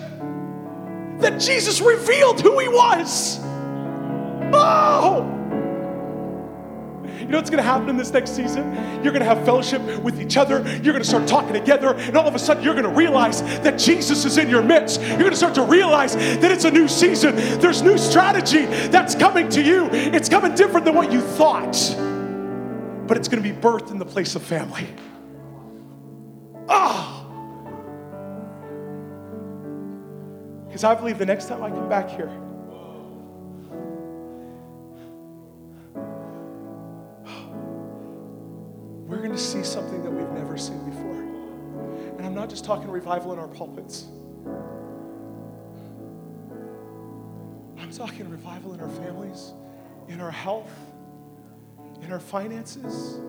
[1.21, 3.39] that Jesus revealed who he was.
[4.53, 5.42] Oh!
[7.33, 8.75] Know what's going to happen in this next season?
[9.03, 10.59] You're going to have fellowship with each other.
[10.83, 11.95] You're going to start talking together.
[11.95, 15.01] And all of a sudden, you're going to realize that Jesus is in your midst.
[15.01, 17.35] You're going to start to realize that it's a new season.
[17.59, 19.89] There's new strategy that's coming to you.
[19.91, 21.73] It's coming different than what you thought.
[23.07, 24.87] But it's going to be birthed in the place of family.
[26.69, 27.25] Ah!
[27.25, 27.29] Oh.
[30.67, 32.31] Because I believe the next time I come back here,
[39.13, 41.21] we're going to see something that we've never seen before.
[42.17, 44.07] And I'm not just talking revival in our pulpits.
[47.79, 49.53] I'm talking revival in our families,
[50.09, 50.73] in our health,
[52.01, 53.21] in our finances.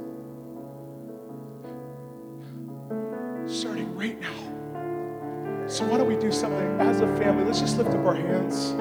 [3.45, 5.67] Starting right now.
[5.67, 7.43] So, why don't we do something as a family?
[7.43, 8.73] Let's just lift up our hands.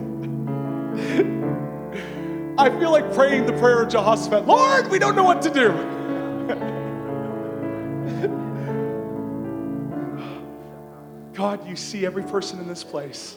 [2.62, 5.72] I feel like praying the prayer of Jehoshaphat Lord, we don't know what to do.
[11.34, 13.36] God, you see every person in this place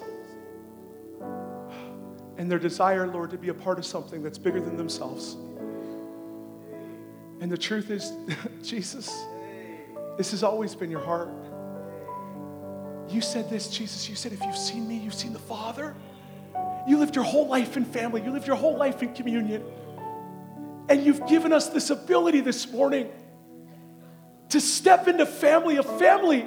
[2.37, 5.39] and their desire, Lord, to be a part of something that's bigger than themselves.
[7.41, 8.13] And the truth is,
[8.63, 9.25] Jesus,
[10.19, 11.31] this has always been your heart.
[13.09, 14.07] You said this, Jesus.
[14.07, 15.95] You said, if you've seen me, you've seen the Father.
[16.87, 19.63] You lived your whole life in family, you lived your whole life in communion.
[20.89, 23.09] And you've given us this ability this morning
[24.51, 26.47] to step into family, a family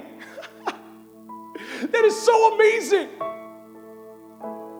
[1.82, 3.08] that is so amazing.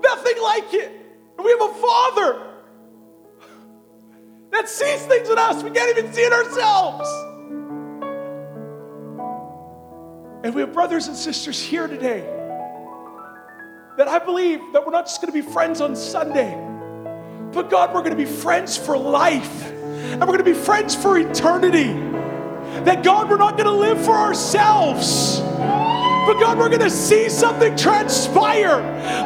[0.01, 0.93] Nothing like it.
[1.37, 2.45] And we have a Father
[4.51, 7.09] that sees things in us we can't even see in ourselves.
[10.45, 12.38] And we have brothers and sisters here today
[13.99, 16.55] that I believe that we're not just going to be friends on Sunday,
[17.53, 19.67] but God, we're going to be friends for life.
[19.73, 21.93] And we're going to be friends for eternity.
[22.85, 25.41] That God, we're not going to live for ourselves.
[25.41, 28.79] But God, we're going to see something transpire.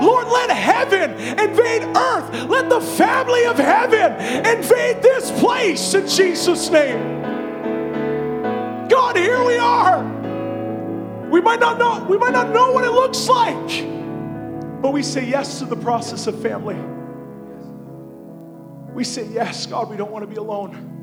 [0.03, 2.49] Lord, let heaven invade earth.
[2.49, 4.13] Let the family of heaven
[4.47, 7.21] invade this place in Jesus' name.
[8.89, 10.03] God, here we are.
[11.29, 13.71] We might not know, we might not know what it looks like,
[14.83, 16.77] but we say yes to the process of family.
[18.93, 20.99] We say, Yes, God, we don't want to be alone.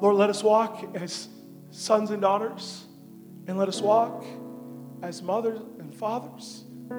[0.00, 1.28] Lord, let us walk as
[1.70, 2.84] sons and daughters,
[3.46, 4.24] and let us walk
[5.02, 6.64] as mothers and fathers.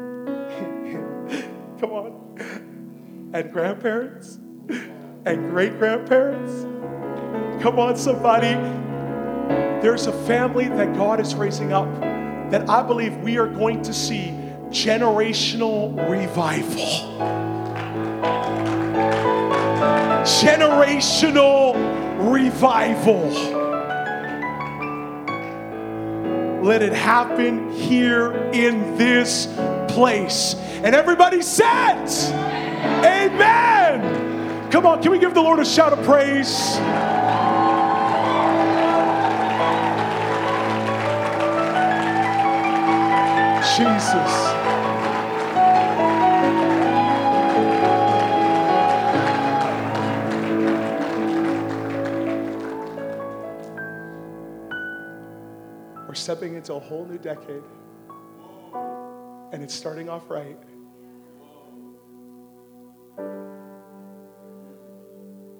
[1.80, 3.32] Come on.
[3.34, 4.40] And grandparents
[5.26, 6.64] and great grandparents.
[7.62, 8.54] Come on, somebody.
[9.82, 11.94] There's a family that God is raising up
[12.52, 14.41] that I believe we are going to see
[14.72, 16.86] generational revival.
[20.24, 21.76] Generational
[22.32, 23.60] revival.
[26.64, 29.48] Let it happen here in this
[29.90, 30.56] place.
[30.84, 32.08] And everybody said,
[33.04, 34.70] Amen.
[34.72, 36.78] Come on, can we give the Lord a shout of praise?
[43.78, 44.61] Jesus.
[56.32, 57.62] Stepping into a whole new decade.
[59.52, 60.58] And it's starting off right.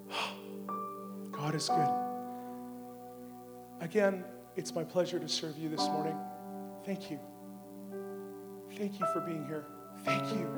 [1.30, 1.90] God is good.
[3.82, 4.24] Again,
[4.56, 6.16] it's my pleasure to serve you this morning.
[6.86, 7.20] Thank you.
[8.78, 9.66] Thank you for being here.
[10.06, 10.48] Thank you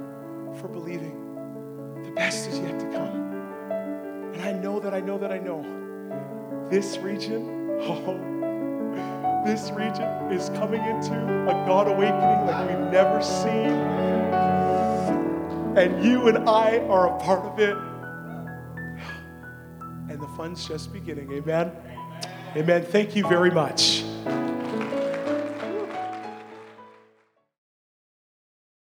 [0.60, 2.04] for believing.
[2.04, 3.32] The best is yet to come.
[4.32, 5.64] And I know that I know that I know
[6.70, 8.43] this region, oh,
[9.45, 13.72] this region is coming into a God awakening like we've never seen.
[15.76, 17.76] And you and I are a part of it.
[20.11, 21.32] And the fun's just beginning.
[21.32, 21.72] Amen.
[22.57, 22.84] Amen.
[22.84, 24.05] Thank you very much.